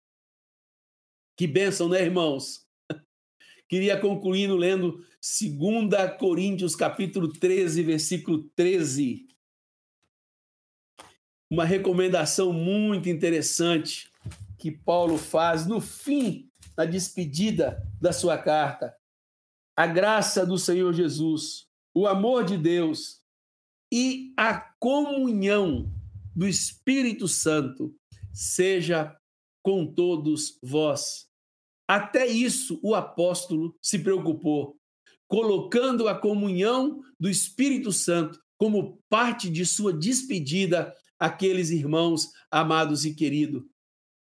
[1.36, 2.66] Que bênção, né, irmãos?
[3.68, 9.26] Queria concluir lendo 2 Coríntios, capítulo 13, versículo 13.
[11.51, 14.11] Uma recomendação muito interessante
[14.65, 18.97] que Paulo faz no fim, na despedida da sua carta
[19.77, 23.21] a graça do Senhor Jesus, o amor de Deus
[23.93, 25.93] e a comunhão
[26.35, 27.95] do Espírito Santo
[28.33, 29.15] seja
[29.62, 31.27] com todos vós.
[31.87, 34.79] Até isso o apóstolo se preocupou,
[35.29, 43.12] colocando a comunhão do Espírito Santo como parte de sua despedida àqueles irmãos amados e
[43.12, 43.62] queridos.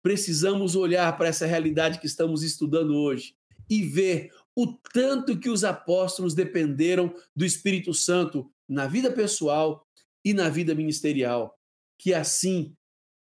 [0.02, 3.34] Precisamos olhar para essa realidade que estamos estudando hoje
[3.70, 9.86] e ver o tanto que os apóstolos dependeram do Espírito Santo na vida pessoal
[10.24, 11.56] e na vida ministerial.
[11.98, 12.74] Que assim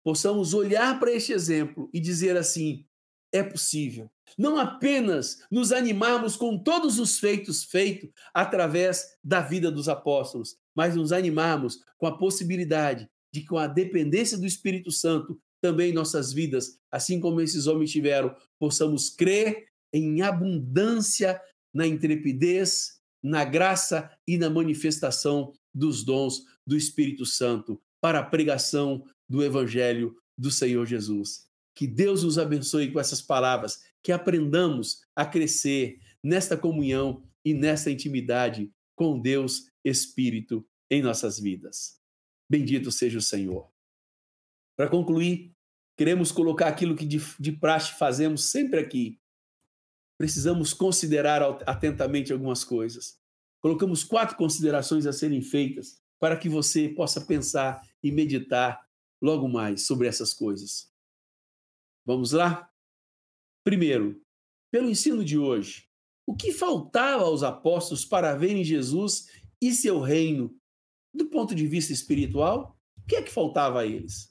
[0.03, 2.87] possamos olhar para este exemplo e dizer assim:
[3.33, 4.11] é possível.
[4.39, 10.95] Não apenas nos animarmos com todos os feitos feitos através da vida dos apóstolos, mas
[10.95, 16.79] nos animarmos com a possibilidade de, com a dependência do Espírito Santo, também nossas vidas,
[16.91, 21.41] assim como esses homens tiveram, possamos crer em abundância
[21.73, 29.05] na intrepidez, na graça e na manifestação dos dons do Espírito Santo para a pregação
[29.29, 31.47] do Evangelho do Senhor Jesus.
[31.75, 37.91] Que Deus nos abençoe com essas palavras, que aprendamos a crescer nesta comunhão e nesta
[37.91, 41.99] intimidade com Deus Espírito em nossas vidas.
[42.49, 43.71] Bendito seja o Senhor.
[44.81, 45.55] Para concluir,
[45.95, 49.21] queremos colocar aquilo que de, de praxe fazemos sempre aqui,
[50.17, 53.21] precisamos considerar atentamente algumas coisas.
[53.61, 58.83] Colocamos quatro considerações a serem feitas para que você possa pensar e meditar
[59.21, 60.91] logo mais sobre essas coisas.
[62.07, 62.67] Vamos lá?
[63.63, 64.19] Primeiro,
[64.73, 65.91] pelo ensino de hoje,
[66.27, 69.27] o que faltava aos apóstolos para verem Jesus
[69.61, 70.59] e seu reino
[71.13, 72.81] do ponto de vista espiritual?
[72.97, 74.31] O que é que faltava a eles?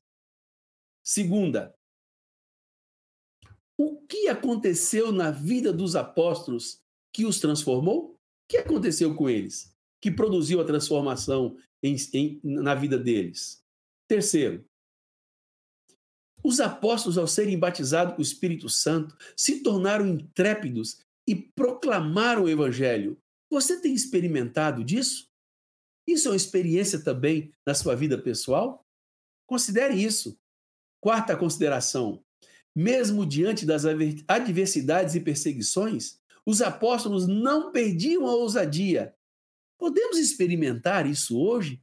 [1.10, 1.76] Segunda,
[3.76, 8.12] o que aconteceu na vida dos apóstolos que os transformou?
[8.12, 9.76] O que aconteceu com eles?
[9.99, 13.66] Que produziu a transformação em, em, na vida deles?
[14.07, 14.64] Terceiro,
[16.43, 22.49] os apóstolos, ao serem batizados com o Espírito Santo, se tornaram intrépidos e proclamaram o
[22.49, 23.20] Evangelho.
[23.49, 25.28] Você tem experimentado disso?
[26.05, 28.86] Isso é uma experiência também na sua vida pessoal?
[29.47, 30.39] Considere isso.
[31.00, 32.24] Quarta consideração:
[32.76, 33.84] mesmo diante das
[34.28, 39.14] adversidades e perseguições, os apóstolos não perdiam a ousadia.
[39.78, 41.82] Podemos experimentar isso hoje?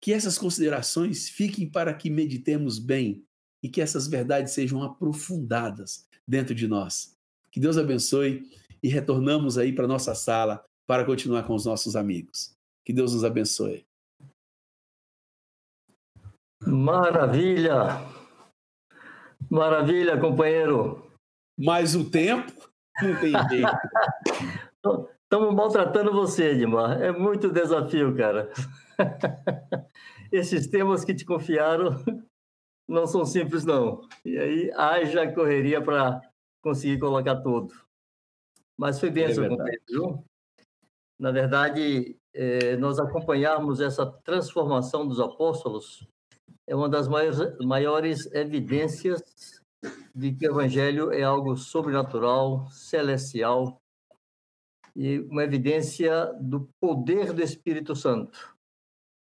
[0.00, 3.24] Que essas considerações fiquem para que meditemos bem
[3.62, 7.16] e que essas verdades sejam aprofundadas dentro de nós.
[7.50, 8.48] Que Deus abençoe
[8.82, 12.56] e retornamos aí para nossa sala para continuar com os nossos amigos.
[12.84, 13.84] Que Deus nos abençoe.
[16.66, 18.02] Maravilha!
[19.48, 21.12] Maravilha, companheiro!
[21.56, 22.52] Mais o tempo?
[23.00, 25.08] Não tem jeito.
[25.22, 27.00] Estamos maltratando você, Edmar.
[27.00, 28.50] É muito desafio, cara.
[30.32, 32.02] Esses temas que te confiaram
[32.88, 34.00] não são simples, não.
[34.24, 36.20] E aí haja correria para
[36.62, 37.72] conseguir colocar tudo.
[38.76, 40.24] Mas foi bem, é companheiro.
[41.18, 46.06] Na verdade, é, nós acompanharmos essa transformação dos apóstolos
[46.68, 49.62] é uma das maiores, maiores evidências
[50.14, 53.80] de que o evangelho é algo sobrenatural, celestial,
[54.96, 58.56] e uma evidência do poder do Espírito Santo.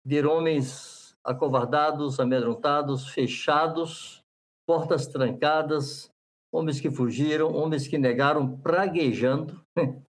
[0.04, 4.24] Ver homens acovardados, amedrontados, fechados,
[4.68, 6.12] portas trancadas,
[6.52, 9.64] homens que fugiram, homens que negaram, praguejando.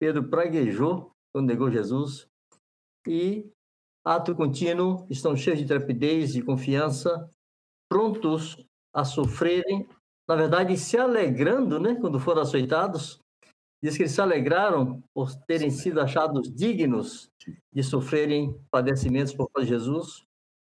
[0.00, 2.28] Pedro praguejou quando negou Jesus.
[3.06, 3.50] E,
[4.04, 7.28] ato contínuo, estão cheios de trepidez, de confiança,
[7.88, 8.56] prontos
[8.92, 9.88] a sofrerem,
[10.28, 13.22] na verdade, se alegrando, né, quando foram açoitados,
[13.82, 17.28] Diz que eles se alegraram por terem sido achados dignos
[17.72, 20.24] de sofrerem padecimentos por causa de Jesus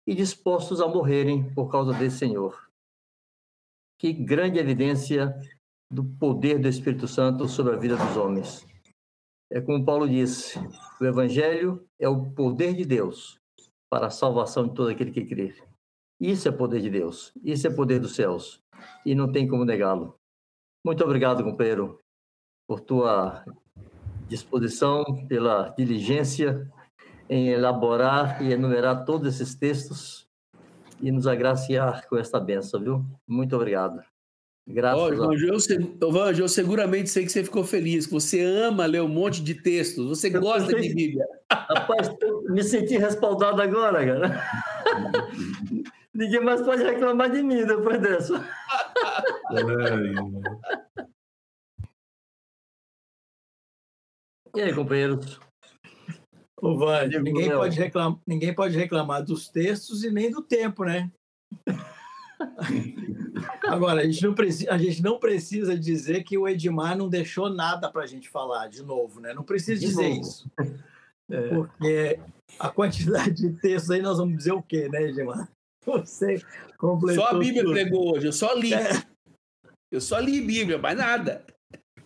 [0.07, 2.69] e dispostos a morrerem por causa desse Senhor.
[3.99, 5.35] Que grande evidência
[5.91, 8.67] do poder do Espírito Santo sobre a vida dos homens.
[9.51, 10.59] É como Paulo disse:
[11.01, 13.41] o Evangelho é o poder de Deus
[13.91, 15.55] para a salvação de todo aquele que crê.
[16.21, 18.61] Isso é poder de Deus, isso é poder dos céus,
[19.07, 20.19] e não tem como negá-lo.
[20.85, 22.01] Muito obrigado, companheiro
[22.67, 23.45] por tua
[24.29, 26.71] disposição, pela diligência
[27.29, 30.29] em elaborar e enumerar todos esses textos
[31.01, 33.05] e nos agraciar com esta benção, viu?
[33.27, 34.03] Muito obrigado.
[34.71, 36.31] Graças oh, João, a...
[36.31, 39.55] eu, eu seguramente sei que você ficou feliz, que você ama ler um monte de
[39.55, 40.91] textos, você eu gosta pensei...
[40.91, 41.27] de Bíblia.
[41.51, 42.11] Rapaz,
[42.51, 44.45] me senti respaldado agora, cara.
[46.13, 48.47] Ninguém mais pode reclamar de mim depois dessa.
[54.55, 55.41] E aí, companheiros?
[56.61, 61.11] Ô, Vande, ninguém, pode reclamar, ninguém pode reclamar dos textos e nem do tempo, né?
[63.67, 67.51] Agora, a gente, não precisa, a gente não precisa dizer que o Edmar não deixou
[67.51, 69.35] nada para a gente falar de novo, né?
[69.35, 70.21] Não precisa de dizer novo.
[70.21, 70.51] isso.
[71.31, 71.49] É.
[71.51, 72.19] Porque
[72.59, 75.47] a quantidade de textos aí nós vamos dizer o quê, né, Edmar?
[75.85, 76.43] Você
[76.79, 77.73] completou Só a Bíblia tudo.
[77.75, 78.73] pregou hoje, eu só li.
[78.73, 78.89] É.
[79.93, 81.45] Eu só li Bíblia, mais nada.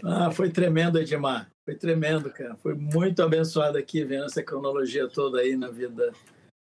[0.03, 1.49] Ah, foi tremendo, Edmar.
[1.65, 2.57] Foi tremendo, cara.
[2.57, 6.13] Foi muito abençoado aqui vendo essa cronologia toda aí na vida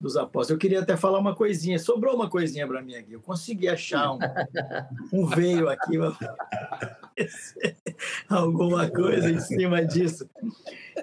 [0.04, 0.50] dos apóstolos.
[0.50, 1.80] Eu queria até falar uma coisinha.
[1.80, 3.14] Sobrou uma coisinha para mim aqui.
[3.14, 4.20] Eu consegui achar um,
[5.14, 5.94] um veio aqui,
[8.28, 10.30] alguma coisa em cima disso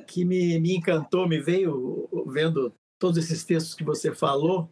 [0.07, 4.69] que me, me encantou, me veio vendo todos esses textos que você falou,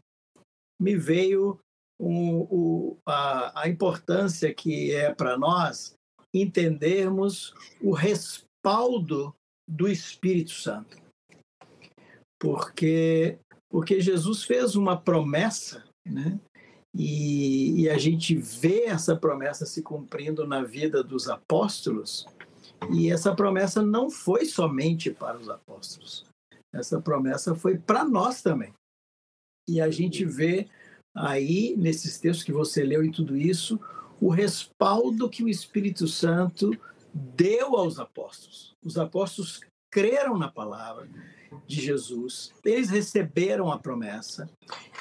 [0.79, 1.59] me veio
[1.99, 5.95] um, um, a, a importância que é para nós
[6.35, 9.35] entendermos o respaldo
[9.67, 10.99] do Espírito Santo.
[12.39, 13.39] Porque,
[13.71, 16.39] porque Jesus fez uma promessa, né?
[16.95, 22.27] E, e, a gente vê essa promessa se cumprindo na vida dos apóstolos,
[22.91, 26.25] e essa promessa não foi somente para os apóstolos,
[26.75, 28.73] essa promessa foi para nós também.
[29.69, 30.67] E a gente vê
[31.15, 33.79] aí, nesses textos que você leu e tudo isso,
[34.21, 36.71] o respaldo que o Espírito Santo
[37.13, 38.75] deu aos apóstolos.
[38.83, 39.61] Os apóstolos
[39.91, 41.09] creram na palavra
[41.67, 44.49] de Jesus, eles receberam a promessa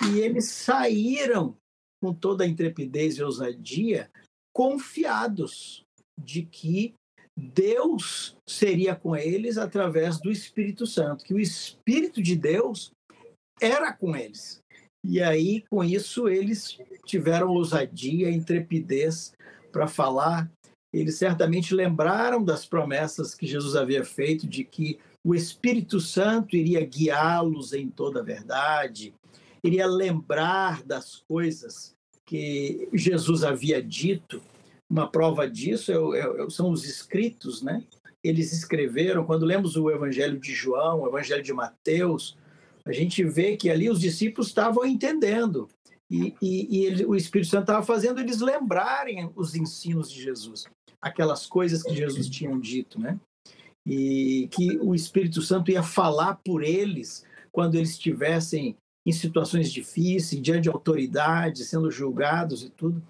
[0.09, 1.55] e eles saíram
[2.01, 4.09] com toda a intrepidez e ousadia,
[4.53, 5.83] confiados
[6.19, 6.93] de que
[7.35, 12.91] Deus seria com eles através do Espírito Santo, que o Espírito de Deus
[13.61, 14.59] era com eles.
[15.05, 19.33] E aí, com isso, eles tiveram ousadia, intrepidez
[19.71, 20.51] para falar.
[20.99, 26.83] Eles certamente lembraram das promessas que Jesus havia feito de que o Espírito Santo iria
[26.83, 29.13] guiá-los em toda a verdade,
[29.63, 31.95] iria lembrar das coisas
[32.25, 34.41] que Jesus havia dito.
[34.89, 37.83] Uma prova disso é, é, são os escritos, né?
[38.23, 42.37] Eles escreveram, quando lemos o Evangelho de João, o Evangelho de Mateus,
[42.85, 45.69] a gente vê que ali os discípulos estavam entendendo
[46.09, 50.65] e, e, e ele, o Espírito Santo estava fazendo eles lembrarem os ensinos de Jesus,
[51.01, 53.19] aquelas coisas que Jesus tinha dito, né?
[53.85, 58.75] E que o Espírito Santo ia falar por eles quando eles estivessem
[59.05, 63.01] em situações difíceis, diante de autoridade, sendo julgados e tudo.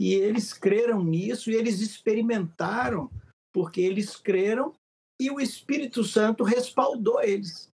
[0.00, 3.10] E eles creram nisso e eles experimentaram,
[3.52, 4.72] porque eles creram
[5.20, 7.68] e o Espírito Santo respaldou eles.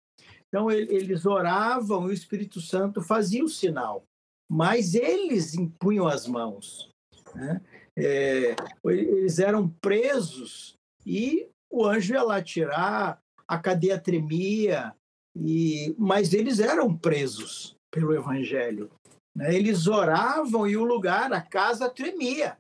[0.49, 4.03] Então, eles oravam e o Espírito Santo fazia o sinal.
[4.51, 6.89] mas eles impunham as mãos.
[7.35, 7.61] Né?
[8.01, 8.55] É,
[8.85, 14.95] eles eram presos e o anjo ia lá tirar, a cadeia tremia,
[15.37, 18.89] e, mas eles eram presos pelo evangelho.
[19.35, 19.53] Né?
[19.53, 22.57] Eles oravam e o lugar, a casa tremia,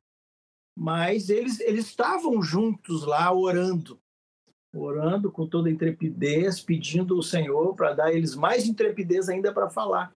[0.76, 3.96] mas eles, eles estavam juntos lá orando,
[4.74, 10.12] orando com toda intrepidez, pedindo ao Senhor para dar eles mais intrepidez ainda para falar.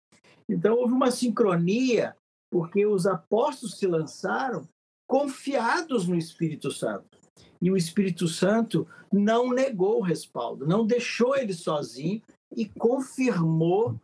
[0.49, 2.17] Então houve uma sincronia,
[2.51, 4.67] porque os apóstolos se lançaram
[5.13, 7.19] confiados no Espírito Santo.
[7.61, 12.23] E o Espírito Santo não negou o respaldo, não deixou ele sozinho
[12.57, 14.01] e confirmou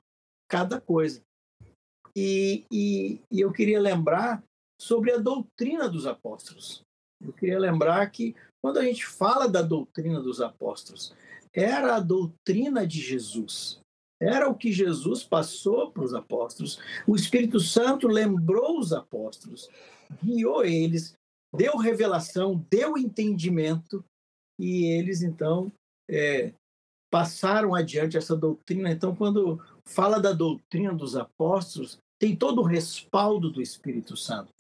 [0.51, 1.23] cada coisa.
[2.15, 4.45] E, e, e eu queria lembrar
[4.79, 6.83] sobre a doutrina dos apóstolos.
[7.25, 11.15] Eu queria lembrar que quando a gente fala da doutrina dos apóstolos,
[11.55, 13.81] era a doutrina de Jesus.
[14.21, 16.79] Era o que Jesus passou para os apóstolos.
[17.07, 19.71] O Espírito Santo lembrou os apóstolos,
[20.23, 21.15] guiou eles,
[21.55, 24.05] deu revelação, deu entendimento,
[24.61, 25.73] e eles então
[26.11, 26.53] é,
[27.11, 28.91] passaram adiante essa doutrina.
[28.91, 34.51] Então, quando fala da doutrina dos apóstolos, tem todo o respaldo do Espírito Santo.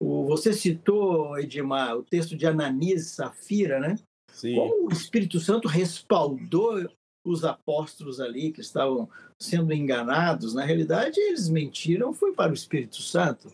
[0.00, 3.96] O, você citou, Edmar, o texto de Ananias e Safira, né?
[4.32, 4.54] Sim.
[4.54, 6.88] Como o Espírito Santo respaldou
[7.26, 9.08] os apóstolos ali que estavam
[9.40, 13.52] sendo enganados, na realidade eles mentiram, foi para o Espírito Santo.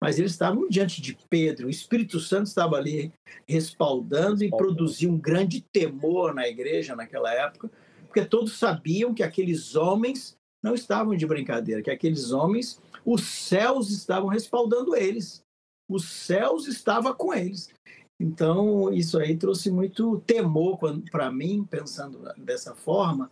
[0.00, 3.12] Mas eles estavam diante de Pedro, o Espírito Santo estava ali
[3.46, 7.70] respaldando e produziu um grande temor na igreja naquela época,
[8.06, 13.90] porque todos sabiam que aqueles homens não estavam de brincadeira, que aqueles homens, os céus
[13.90, 15.42] estavam respaldando eles.
[15.90, 17.72] Os céus estavam com eles.
[18.20, 20.78] Então, isso aí trouxe muito temor
[21.10, 23.30] para mim, pensando dessa forma,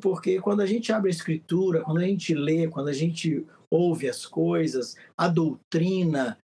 [0.00, 4.08] porque quando a gente abre a escritura, quando a gente lê, quando a gente ouve
[4.08, 6.38] as coisas, a doutrina,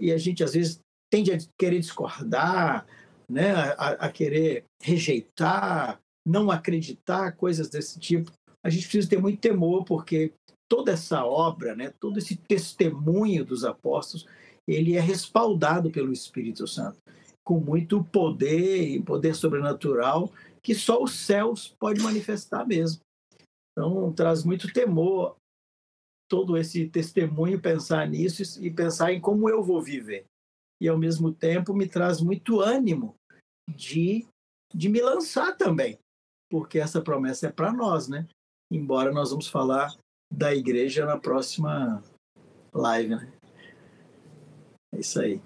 [0.00, 0.80] e a gente às vezes
[1.10, 2.86] tende a querer discordar,
[3.28, 8.32] né, a, a querer rejeitar, não acreditar, coisas desse tipo,
[8.64, 10.32] a gente precisa ter muito temor, porque
[10.68, 14.26] toda essa obra, né, todo esse testemunho dos apóstolos,
[14.66, 16.98] ele é respaldado pelo Espírito Santo,
[17.44, 23.00] com muito poder e poder sobrenatural que só os céus pode manifestar mesmo.
[23.70, 25.36] Então, traz muito temor
[26.28, 30.26] todo esse testemunho, pensar nisso e pensar em como eu vou viver.
[30.80, 33.14] E, ao mesmo tempo, me traz muito ânimo
[33.68, 34.26] de,
[34.74, 35.98] de me lançar também,
[36.50, 38.26] porque essa promessa é para nós, né?
[38.70, 39.96] Embora nós vamos falar
[40.32, 42.02] da igreja na próxima
[42.74, 43.32] live, né?
[44.94, 45.40] É isso aí.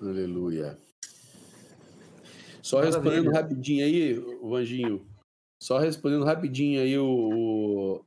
[0.00, 0.78] Aleluia.
[2.62, 3.02] Só Maravilha.
[3.02, 5.06] respondendo rapidinho aí, o Anjinho.
[5.62, 8.04] Só respondendo rapidinho aí o, o,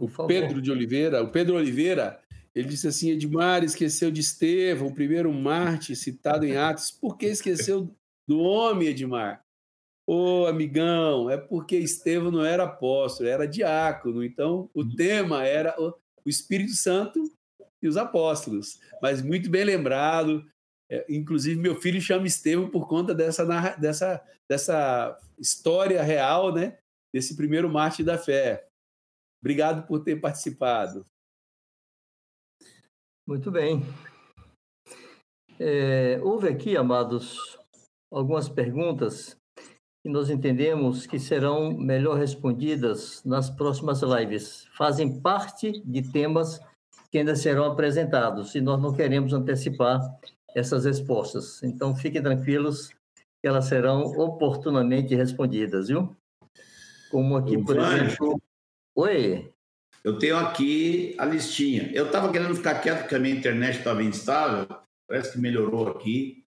[0.00, 1.22] o Pedro de Oliveira.
[1.22, 2.20] O Pedro Oliveira,
[2.54, 6.90] ele disse assim: Edmar esqueceu de Estevão, o primeiro Marte citado em Atos.
[6.90, 7.94] Por que esqueceu
[8.26, 9.44] do homem, Edmar?
[10.06, 14.24] Ô, amigão, é porque Estevão não era apóstolo, era diácono.
[14.24, 15.94] Então, o tema era o
[16.26, 17.22] Espírito Santo
[17.82, 18.80] e os apóstolos.
[19.00, 20.44] Mas muito bem lembrado.
[20.90, 23.44] É, inclusive, meu filho chama Estevão por conta dessa,
[23.76, 26.78] dessa, dessa história real, né?
[27.14, 28.66] Desse primeiro mártir da fé.
[29.42, 31.04] Obrigado por ter participado.
[33.26, 33.82] Muito bem.
[35.58, 37.58] É, houve aqui, amados,
[38.10, 39.36] algumas perguntas
[40.02, 44.66] que nós entendemos que serão melhor respondidas nas próximas lives.
[44.76, 46.60] Fazem parte de temas
[47.10, 50.00] que ainda serão apresentados e nós não queremos antecipar
[50.54, 51.62] essas respostas.
[51.62, 52.88] Então, fiquem tranquilos
[53.40, 56.16] que elas serão oportunamente respondidas, viu?
[57.10, 58.40] Como aqui, por exemplo.
[59.00, 59.50] Oi.
[60.04, 61.90] Eu tenho aqui a listinha.
[61.94, 64.66] Eu estava querendo ficar quieto porque a minha internet estava instável,
[65.08, 66.44] parece que melhorou aqui.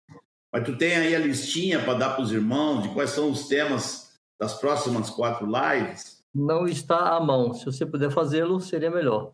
[0.53, 3.49] Mas tu tem aí a listinha para dar para os irmãos de quais são os
[3.49, 6.23] temas das próximas quatro lives?
[6.35, 7.55] Não está à mão.
[7.55, 9.33] Se você puder fazê-lo, seria melhor.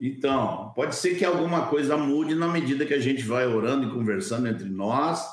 [0.00, 3.90] Então, pode ser que alguma coisa mude na medida que a gente vai orando e
[3.90, 5.26] conversando entre nós.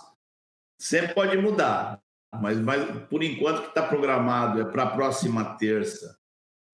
[0.81, 2.01] Sempre pode mudar,
[2.41, 6.16] mas, mas por enquanto que está programado é para a próxima terça,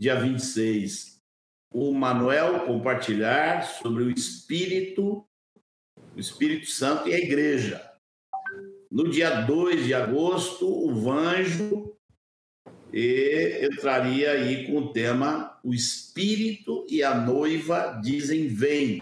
[0.03, 1.21] dia 26,
[1.73, 5.25] o Manuel compartilhar sobre o Espírito,
[6.13, 7.81] o Espírito Santo e a Igreja.
[8.91, 11.95] No dia 2 de agosto, o Vanjo
[12.91, 19.01] e entraria aí com o tema O Espírito e a Noiva dizem vem.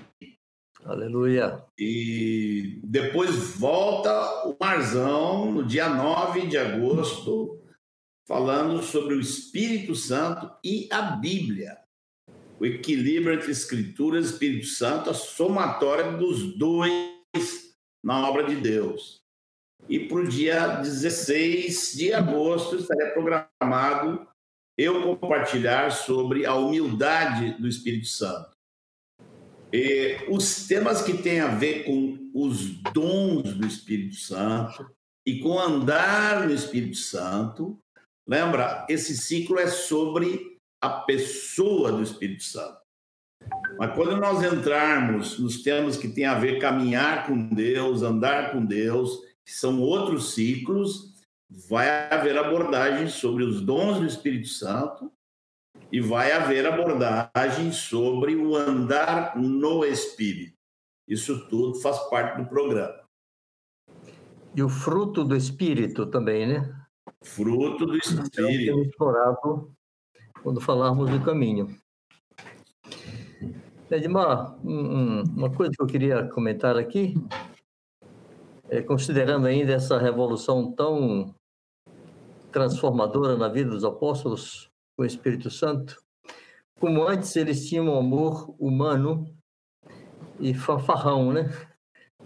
[0.86, 1.64] Aleluia.
[1.80, 7.61] E depois volta o Marzão no dia 9 de agosto,
[8.32, 11.78] falando sobre o Espírito Santo e a Bíblia.
[12.58, 19.22] o equilíbrio entre Escrituras e Espírito Santo, a somatória dos dois na obra de Deus.
[19.90, 24.26] E para o dia 16 de agosto estaria programado
[24.78, 28.52] eu compartilhar sobre a humildade do Espírito Santo.
[29.74, 34.90] E os temas que têm a ver com os dons do Espírito Santo
[35.26, 37.78] e com andar no Espírito Santo,
[38.28, 42.80] lembra, esse ciclo é sobre a pessoa do Espírito Santo.
[43.78, 48.66] Mas quando nós entrarmos nos temas que têm a ver caminhar com Deus, andar com
[48.66, 51.16] Deus, que são outros ciclos,
[51.50, 55.12] vai haver abordagem sobre os dons do Espírito Santo
[55.92, 60.58] e vai haver abordagem sobre o andar no Espírito.
[61.08, 63.02] Isso tudo faz parte do programa.
[64.56, 66.81] E o fruto do Espírito também, né?
[67.24, 68.40] Fruto do Espírito.
[68.42, 69.72] É explorado
[70.42, 71.76] quando falarmos do caminho.
[73.90, 77.14] Edmar, uma coisa que eu queria comentar aqui,
[78.70, 81.36] é, considerando ainda essa revolução tão
[82.52, 86.02] transformadora na vida dos apóstolos com o Espírito Santo,
[86.80, 89.26] como antes eles tinham um amor humano
[90.40, 91.50] e fanfarrão, né?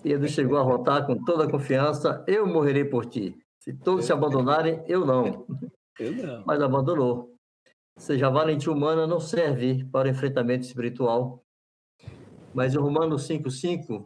[0.04, 3.36] E ele chegou a rotar com toda a confiança: Eu morrerei por ti.
[3.66, 5.46] Se todos se abandonarem, eu não.
[6.00, 6.44] Eu não.
[6.46, 7.36] Mas abandonou.
[7.98, 11.44] Ou seja, a valentia humana não serve para o enfrentamento espiritual,
[12.54, 14.06] mas em Romanos 5,5,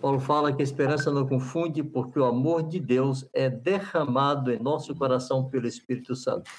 [0.00, 4.58] Paulo fala que a esperança não confunde, porque o amor de Deus é derramado em
[4.58, 6.50] nosso coração pelo Espírito Santo.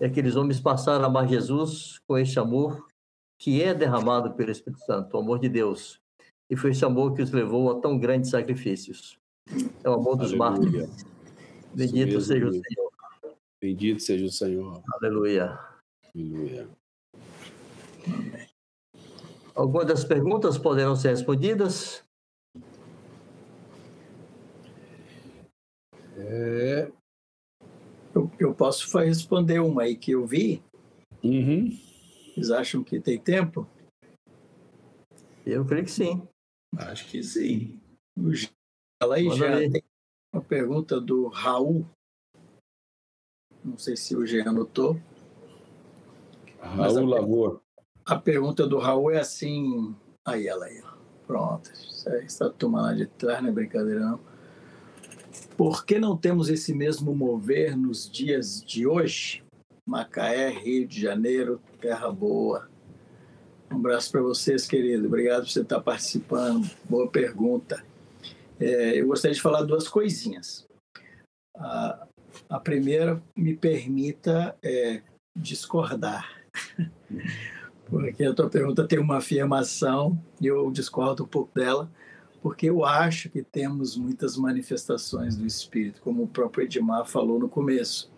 [0.00, 2.86] E aqueles homens passaram a amar Jesus com este amor
[3.38, 6.00] que é derramado pelo Espírito Santo, o amor de Deus.
[6.50, 9.18] E foi esse amor que os levou a tão grandes sacrifícios.
[9.82, 10.50] É o amor dos Aleluia.
[10.50, 11.07] mártires.
[11.74, 12.92] Bendito seja o Senhor.
[13.60, 14.82] Bendito seja o Senhor.
[14.94, 15.58] Aleluia.
[16.14, 16.68] Aleluia.
[18.06, 18.48] Amém.
[19.58, 22.04] Algumas das perguntas poderão ser respondidas?
[26.16, 26.92] É...
[28.14, 30.62] Eu, eu, posso responder uma aí que eu vi.
[31.24, 31.76] Uhum.
[32.34, 33.68] Vocês acham que tem tempo?
[35.44, 36.22] Eu creio que sim.
[36.76, 37.80] Acho que sim.
[39.02, 39.82] Ela aí já tem
[40.38, 41.84] uma pergunta do Raul.
[43.64, 44.96] Não sei se o Jean anotou.
[46.60, 47.60] Raul Lavor.
[48.06, 49.94] A pergunta do Raul é assim.
[50.24, 50.80] Aí ela aí,
[51.26, 51.70] Pronto.
[52.22, 54.20] Essa turma lá de trás, não é brincadeira, não.
[55.56, 59.42] Por que não temos esse mesmo mover nos dias de hoje?
[59.84, 62.70] Macaé, Rio de Janeiro, terra boa.
[63.70, 65.06] Um abraço para vocês, querido.
[65.06, 66.70] Obrigado por você estar participando.
[66.88, 67.84] Boa pergunta.
[68.60, 70.66] É, eu gostaria de falar duas coisinhas.
[71.56, 72.06] A,
[72.48, 75.02] a primeira, me permita é,
[75.36, 76.28] discordar.
[77.88, 81.90] porque a tua pergunta tem uma afirmação e eu discordo um pouco dela,
[82.42, 87.48] porque eu acho que temos muitas manifestações do Espírito, como o próprio Edmar falou no
[87.48, 88.10] começo.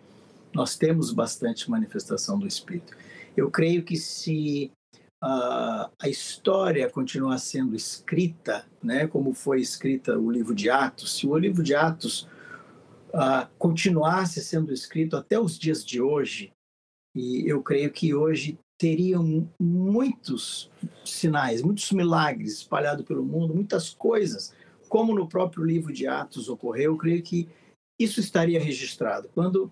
[0.53, 2.95] Nós temos bastante manifestação do Espírito.
[3.35, 4.71] Eu creio que se
[5.21, 11.27] a, a história continuar sendo escrita, né, como foi escrita o livro de Atos, se
[11.27, 12.27] o livro de Atos
[13.09, 16.51] uh, continuasse sendo escrito até os dias de hoje,
[17.15, 20.71] e eu creio que hoje teriam muitos
[21.05, 24.55] sinais, muitos milagres espalhados pelo mundo, muitas coisas,
[24.89, 27.47] como no próprio livro de Atos ocorreu, eu creio que
[27.99, 29.29] isso estaria registrado.
[29.35, 29.71] Quando,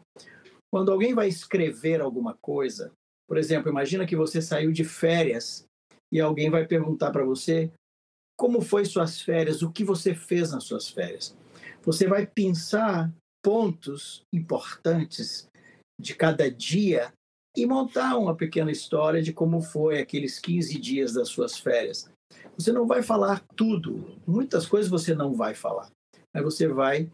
[0.71, 2.93] quando alguém vai escrever alguma coisa,
[3.29, 5.63] por exemplo, imagina que você saiu de férias
[6.11, 7.71] e alguém vai perguntar para você
[8.35, 11.37] como foi suas férias, o que você fez nas suas férias.
[11.83, 13.13] Você vai pensar
[13.45, 15.47] pontos importantes
[16.01, 17.13] de cada dia
[17.55, 22.09] e montar uma pequena história de como foi aqueles 15 dias das suas férias.
[22.57, 25.91] Você não vai falar tudo, muitas coisas você não vai falar,
[26.33, 27.11] mas você vai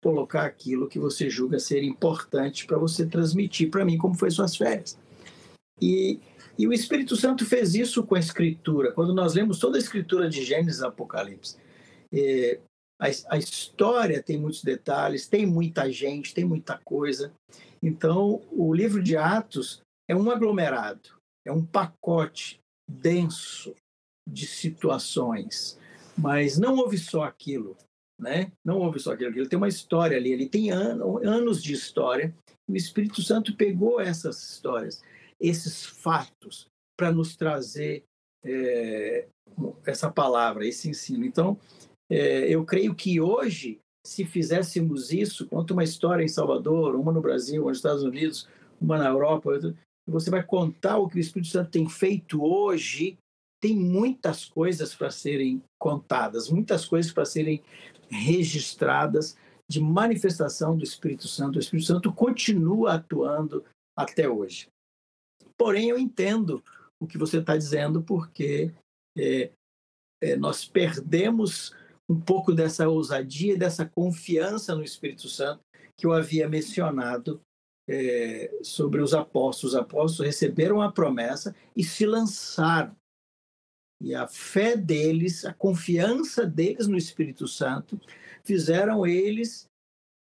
[0.00, 4.56] colocar aquilo que você julga ser importante para você transmitir para mim como foi suas
[4.56, 4.96] férias.
[5.80, 6.20] E,
[6.58, 8.92] e o Espírito Santo fez isso com a Escritura.
[8.92, 11.56] Quando nós lemos toda a Escritura de Gênesis e Apocalipse,
[12.12, 12.60] é,
[13.00, 17.32] a, a história tem muitos detalhes, tem muita gente, tem muita coisa.
[17.82, 21.10] Então, o livro de Atos é um aglomerado,
[21.46, 23.74] é um pacote denso
[24.28, 25.78] de situações,
[26.16, 27.76] mas não houve só aquilo,
[28.18, 28.50] né?
[28.64, 32.34] Não houve só aquilo, ele tem uma história ali, ele tem anos de história.
[32.68, 35.02] O Espírito Santo pegou essas histórias,
[35.40, 36.66] esses fatos,
[36.96, 38.04] para nos trazer
[38.44, 39.28] é,
[39.86, 41.24] essa palavra, esse ensino.
[41.24, 41.58] Então,
[42.10, 47.20] é, eu creio que hoje se fizéssemos isso, conta uma história em Salvador, uma no
[47.20, 48.48] Brasil, uma nos Estados Unidos,
[48.80, 49.50] uma na Europa,
[50.06, 53.18] você vai contar o que o Espírito Santo tem feito hoje,
[53.60, 57.62] tem muitas coisas para serem contadas, muitas coisas para serem
[58.08, 59.36] registradas
[59.68, 61.56] de manifestação do Espírito Santo.
[61.56, 63.62] O Espírito Santo continua atuando
[63.94, 64.68] até hoje.
[65.58, 66.62] Porém, eu entendo
[67.00, 68.72] o que você está dizendo, porque
[69.16, 69.50] é,
[70.22, 71.74] é, nós perdemos
[72.08, 75.62] um pouco dessa ousadia, dessa confiança no Espírito Santo
[75.96, 77.42] que eu havia mencionado
[77.88, 79.74] é, sobre os apóstolos.
[79.74, 82.96] Os apóstolos receberam a promessa e se lançaram.
[84.00, 88.00] E a fé deles, a confiança deles no Espírito Santo,
[88.44, 89.66] fizeram eles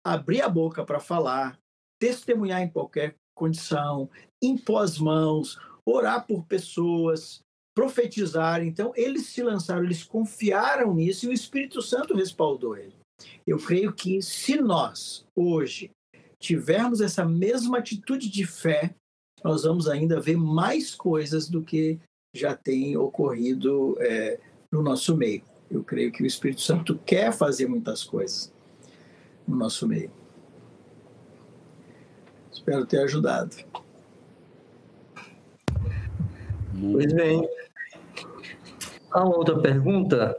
[0.06, 1.58] abrir a boca para falar,
[2.00, 4.10] testemunhar em qualquer condição,
[4.42, 7.42] impor as mãos, orar por pessoas,
[7.76, 8.64] profetizar.
[8.64, 12.94] Então, eles se lançaram, eles confiaram nisso e o Espírito Santo respaldou ele.
[13.46, 15.92] Eu creio que se nós, hoje,
[16.40, 18.94] tivermos essa mesma atitude de fé,
[19.44, 22.00] nós vamos ainda ver mais coisas do que
[22.36, 24.40] já tem ocorrido é,
[24.72, 25.44] no nosso meio.
[25.70, 28.54] Eu creio que o Espírito Santo quer fazer muitas coisas
[29.48, 30.12] no nosso meio.
[32.52, 33.56] Espero ter ajudado.
[36.92, 37.48] Pois bem.
[39.12, 40.38] Há uma outra pergunta,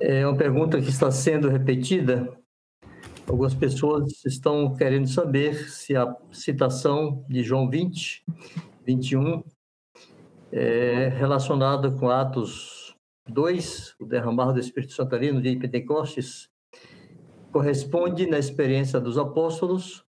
[0.00, 2.36] é uma pergunta que está sendo repetida.
[3.28, 8.24] Algumas pessoas estão querendo saber se a citação de João 20,
[8.84, 9.44] 21,
[10.50, 12.96] é relacionada com Atos
[13.28, 16.48] 2, o derramar do Espírito Santo ali no dia de Pentecostes,
[17.52, 20.04] corresponde na experiência dos apóstolos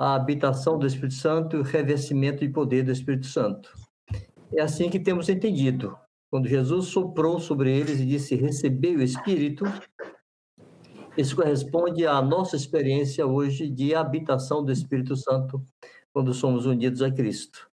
[0.00, 3.70] à habitação do Espírito Santo e o revestimento de poder do Espírito Santo.
[4.50, 5.94] É assim que temos entendido.
[6.30, 9.66] Quando Jesus soprou sobre eles e disse: Recebei o Espírito,
[11.18, 15.62] isso corresponde à nossa experiência hoje de habitação do Espírito Santo
[16.14, 17.68] quando somos unidos a Cristo.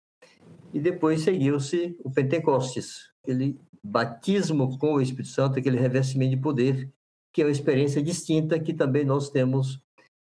[0.74, 6.92] E depois seguiu-se o Pentecostes, aquele batismo com o Espírito Santo, aquele revestimento de poder,
[7.32, 9.80] que é uma experiência distinta que também nós temos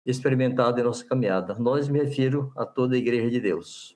[0.05, 1.55] experimentado em nossa caminhada.
[1.55, 3.95] Nós me refiro a toda a Igreja de Deus.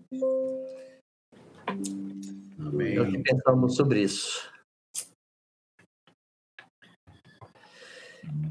[2.59, 2.95] Amém.
[2.95, 4.51] É o que pensamos sobre isso.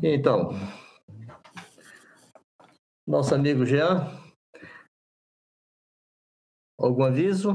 [0.02, 0.50] Então,
[3.06, 4.10] nosso amigo Jean,
[6.78, 7.54] algum aviso?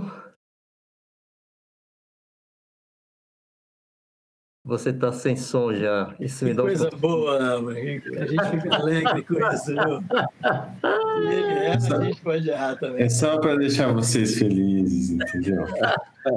[4.72, 6.16] Você está sem som já.
[6.18, 6.98] Isso me dá coisa um...
[6.98, 8.04] boa, A gente
[8.52, 9.66] fica alegre com isso.
[9.66, 13.04] Se ele erra, a gente pode errar também.
[13.04, 15.66] É só para deixar vocês felizes, entendeu?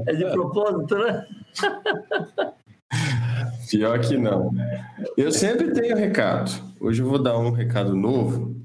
[0.08, 1.28] É de propósito, né?
[3.70, 4.50] Pior que não.
[5.16, 6.50] Eu sempre tenho recado.
[6.80, 8.56] Hoje eu vou dar um recado novo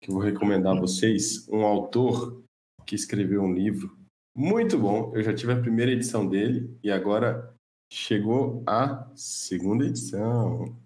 [0.00, 1.48] que eu vou recomendar a vocês.
[1.48, 2.40] Um autor
[2.86, 3.90] que escreveu um livro
[4.36, 5.10] muito bom.
[5.16, 7.52] Eu já tive a primeira edição dele e agora
[7.90, 10.76] chegou a segunda edição.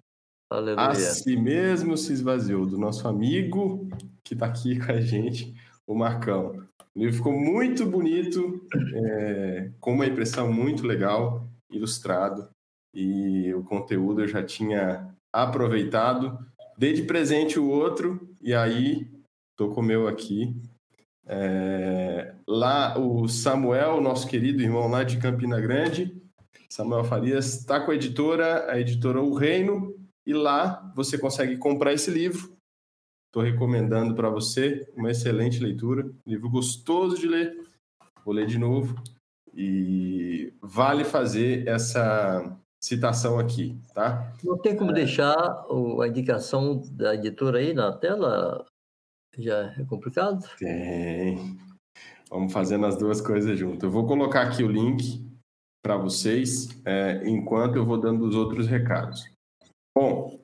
[0.51, 0.89] Aleluia.
[0.89, 3.89] A si mesmo se esvaziou, do nosso amigo
[4.23, 5.55] que está aqui com a gente,
[5.87, 6.67] o Marcão.
[6.95, 8.65] O livro ficou muito bonito,
[8.95, 12.49] é, com uma impressão muito legal, ilustrado,
[12.95, 16.39] e o conteúdo eu já tinha aproveitado.
[16.79, 19.11] Dei de presente o outro, e aí
[19.51, 20.55] estou com o meu aqui.
[21.27, 26.23] É, lá, o Samuel, nosso querido irmão lá de Campina Grande,
[26.75, 29.95] Samuel Farias está com a editora, a editora O Reino,
[30.27, 32.53] e lá você consegue comprar esse livro.
[33.29, 37.57] Estou recomendando para você, uma excelente leitura, livro gostoso de ler.
[38.25, 39.01] Vou ler de novo
[39.55, 44.33] e vale fazer essa citação aqui, tá?
[44.43, 44.95] Não tem como é...
[44.95, 48.67] deixar a indicação da editora aí na tela?
[49.39, 50.45] Já é complicado?
[50.59, 51.57] Tem.
[52.29, 53.85] Vamos fazendo as duas coisas juntas.
[53.85, 55.24] Eu vou colocar aqui o link
[55.85, 59.31] para vocês, é, enquanto eu vou dando os outros recados.
[59.95, 60.41] Bom,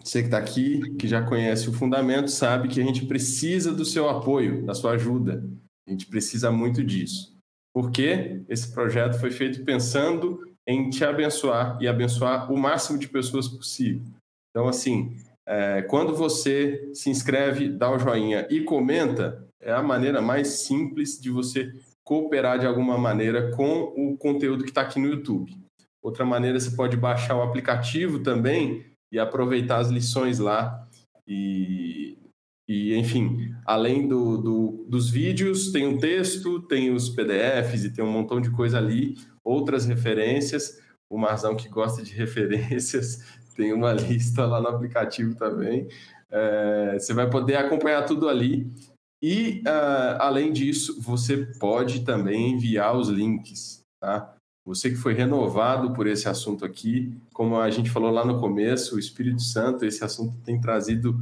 [0.00, 3.84] você que está aqui, que já conhece o fundamento, sabe que a gente precisa do
[3.84, 5.44] seu apoio, da sua ajuda.
[5.88, 7.36] A gente precisa muito disso.
[7.74, 13.48] Porque esse projeto foi feito pensando em te abençoar e abençoar o máximo de pessoas
[13.48, 14.02] possível.
[14.50, 15.16] Então, assim,
[15.46, 21.20] é, quando você se inscreve, dá o joinha e comenta, é a maneira mais simples
[21.20, 21.72] de você
[22.10, 25.56] cooperar de alguma maneira com o conteúdo que está aqui no YouTube.
[26.02, 30.88] Outra maneira, você pode baixar o aplicativo também e aproveitar as lições lá.
[31.24, 32.18] E,
[32.68, 38.04] e enfim, além do, do, dos vídeos, tem um texto, tem os PDFs e tem
[38.04, 39.14] um montão de coisa ali,
[39.44, 40.82] outras referências.
[41.08, 45.86] O Marzão, que gosta de referências, tem uma lista lá no aplicativo também.
[46.28, 48.68] É, você vai poder acompanhar tudo ali
[49.22, 54.34] E, uh, além disso, você pode também enviar os links, tá?
[54.66, 58.96] Você que foi renovado por esse assunto aqui, como a gente falou lá no começo,
[58.96, 61.18] o Espírito Santo, esse assunto tem trazido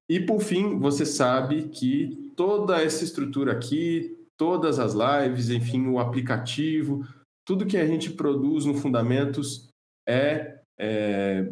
[0.09, 5.99] E por fim, você sabe que toda essa estrutura aqui, todas as lives, enfim, o
[5.99, 7.07] aplicativo,
[7.47, 9.69] tudo que a gente produz no Fundamentos
[10.07, 11.51] é, é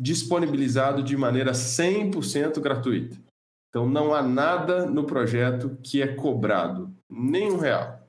[0.00, 3.18] disponibilizado de maneira 100% gratuita.
[3.68, 8.04] Então, não há nada no projeto que é cobrado, nem um real,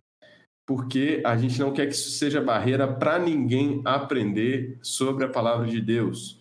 [0.66, 5.68] porque a gente não quer que isso seja barreira para ninguém aprender sobre a palavra
[5.68, 6.41] de Deus.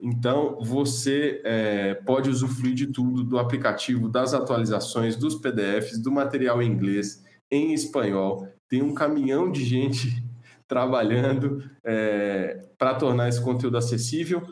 [0.00, 6.62] Então, você é, pode usufruir de tudo, do aplicativo, das atualizações, dos PDFs, do material
[6.62, 8.48] em inglês, em espanhol.
[8.68, 10.08] Tem um caminhão de gente
[10.66, 14.42] trabalhando é, para tornar esse conteúdo acessível,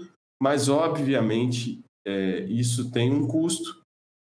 [0.40, 3.80] mas, obviamente, é, isso tem um custo.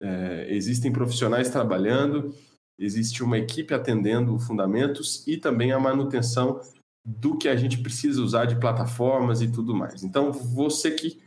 [0.02, 2.34] É, existem profissionais trabalhando,
[2.80, 6.60] existe uma equipe atendendo fundamentos e também a manutenção
[7.06, 10.04] do que a gente precisa usar de plataformas e tudo mais.
[10.04, 11.20] Então, você que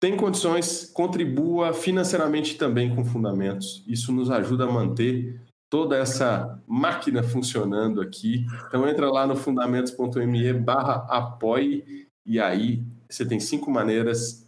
[0.00, 3.82] tem condições, contribua financeiramente também com fundamentos.
[3.86, 8.46] Isso nos ajuda a manter toda essa máquina funcionando aqui.
[8.68, 14.46] Então entra lá no fundamentos.me barra apoie e aí você tem cinco maneiras,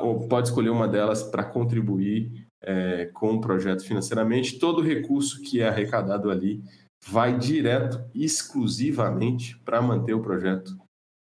[0.00, 4.58] ou pode escolher uma delas para contribuir é, com o projeto financeiramente.
[4.58, 6.62] Todo recurso que é arrecadado ali
[7.06, 10.76] vai direto, exclusivamente, para manter o projeto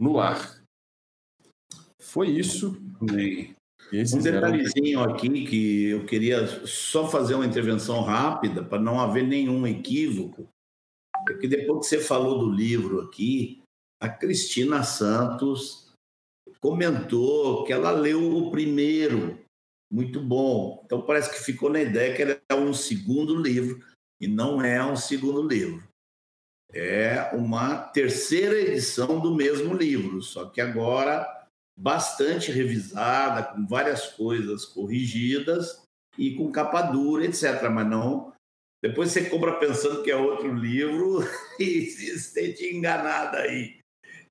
[0.01, 0.63] no ar.
[2.01, 2.77] Foi isso.
[3.11, 5.15] um detalhezinho eram...
[5.15, 10.49] aqui que eu queria só fazer uma intervenção rápida para não haver nenhum equívoco.
[11.29, 13.63] É que depois que você falou do livro aqui,
[14.01, 15.93] a Cristina Santos
[16.61, 19.39] comentou que ela leu o primeiro,
[19.91, 20.83] muito bom.
[20.85, 23.83] Então parece que ficou na ideia que era um segundo livro
[24.21, 25.83] e não é um segundo livro.
[26.73, 31.45] É uma terceira edição do mesmo livro, só que agora
[31.77, 35.83] bastante revisada, com várias coisas corrigidas
[36.19, 37.69] e com capa dura, etc.
[37.71, 38.33] Mas não.
[38.83, 41.21] Depois você compra pensando que é outro livro
[41.59, 43.79] e se sente enganado aí.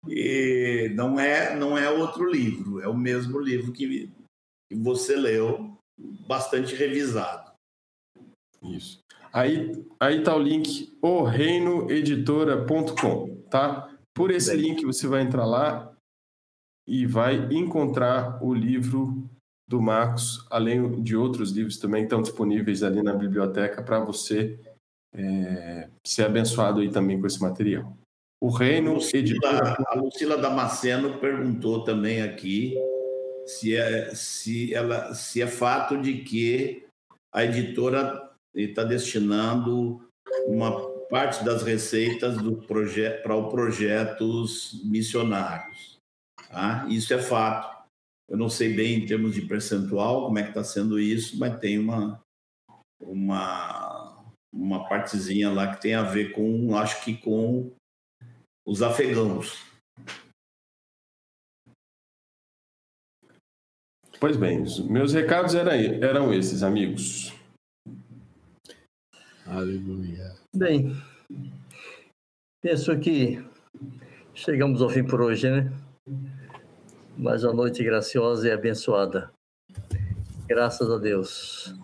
[0.08, 4.12] E não é, não é outro livro, é o mesmo livro que,
[4.70, 5.78] que você leu,
[6.28, 7.54] bastante revisado.
[8.62, 9.03] Isso.
[9.34, 13.90] Aí, aí tá o link oreinoeditora.com, tá?
[14.14, 14.62] Por esse Bem.
[14.62, 15.92] link você vai entrar lá
[16.88, 19.28] e vai encontrar o livro
[19.68, 24.60] do Marcos, além de outros livros também que estão disponíveis ali na biblioteca para você
[25.16, 27.98] é, ser abençoado aí também com esse material.
[28.40, 29.76] O Reino Lucila, Editora...
[29.88, 32.76] A Lucila Damasceno perguntou também aqui
[33.48, 36.86] se é, se, ela, se é fato de que
[37.32, 40.02] a editora está destinando
[40.46, 46.00] uma parte das receitas do projeto para os projetos missionários.
[46.50, 46.86] Tá?
[46.90, 47.74] Isso é fato.
[48.30, 51.60] Eu não sei bem em termos de percentual como é que está sendo isso, mas
[51.60, 52.22] tem uma,
[53.02, 57.72] uma, uma partezinha lá que tem a ver com, acho que com
[58.66, 59.58] os afegãos.
[64.20, 67.33] Pois bem, meus recados eram esses, amigos.
[69.46, 70.34] Aleluia.
[70.56, 70.96] Bem,
[72.62, 73.44] penso que
[74.34, 75.72] chegamos ao fim por hoje, né?
[77.18, 79.32] mais uma noite graciosa e abençoada.
[80.48, 81.76] Graças a Deus.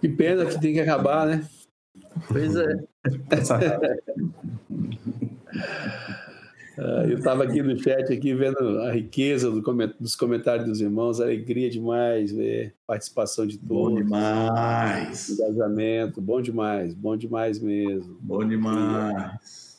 [0.00, 1.48] Que pena que tem que acabar, né?
[2.28, 2.76] Pois é.
[6.78, 11.70] Ah, eu estava aqui no chat aqui vendo a riqueza dos comentários dos irmãos, alegria
[11.70, 13.94] demais ver participação de todos.
[13.94, 15.30] Bom demais.
[15.30, 18.18] Engajamento, bom demais, bom demais mesmo.
[18.20, 19.76] Bom demais.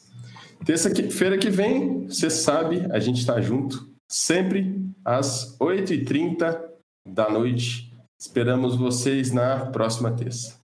[0.65, 6.59] Terça-feira que vem, você sabe, a gente está junto, sempre às 8h30
[7.07, 7.93] da noite.
[8.19, 10.56] Esperamos vocês na próxima terça.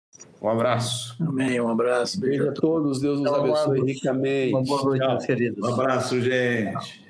[0.43, 1.15] Um abraço.
[1.21, 1.61] Amém.
[1.61, 2.19] Um abraço.
[2.19, 2.99] Beijo a todos.
[2.99, 4.53] Deus nos abençoe ricamente.
[4.53, 5.69] Uma boa noite, meus queridos.
[5.69, 7.01] Um abraço, gente.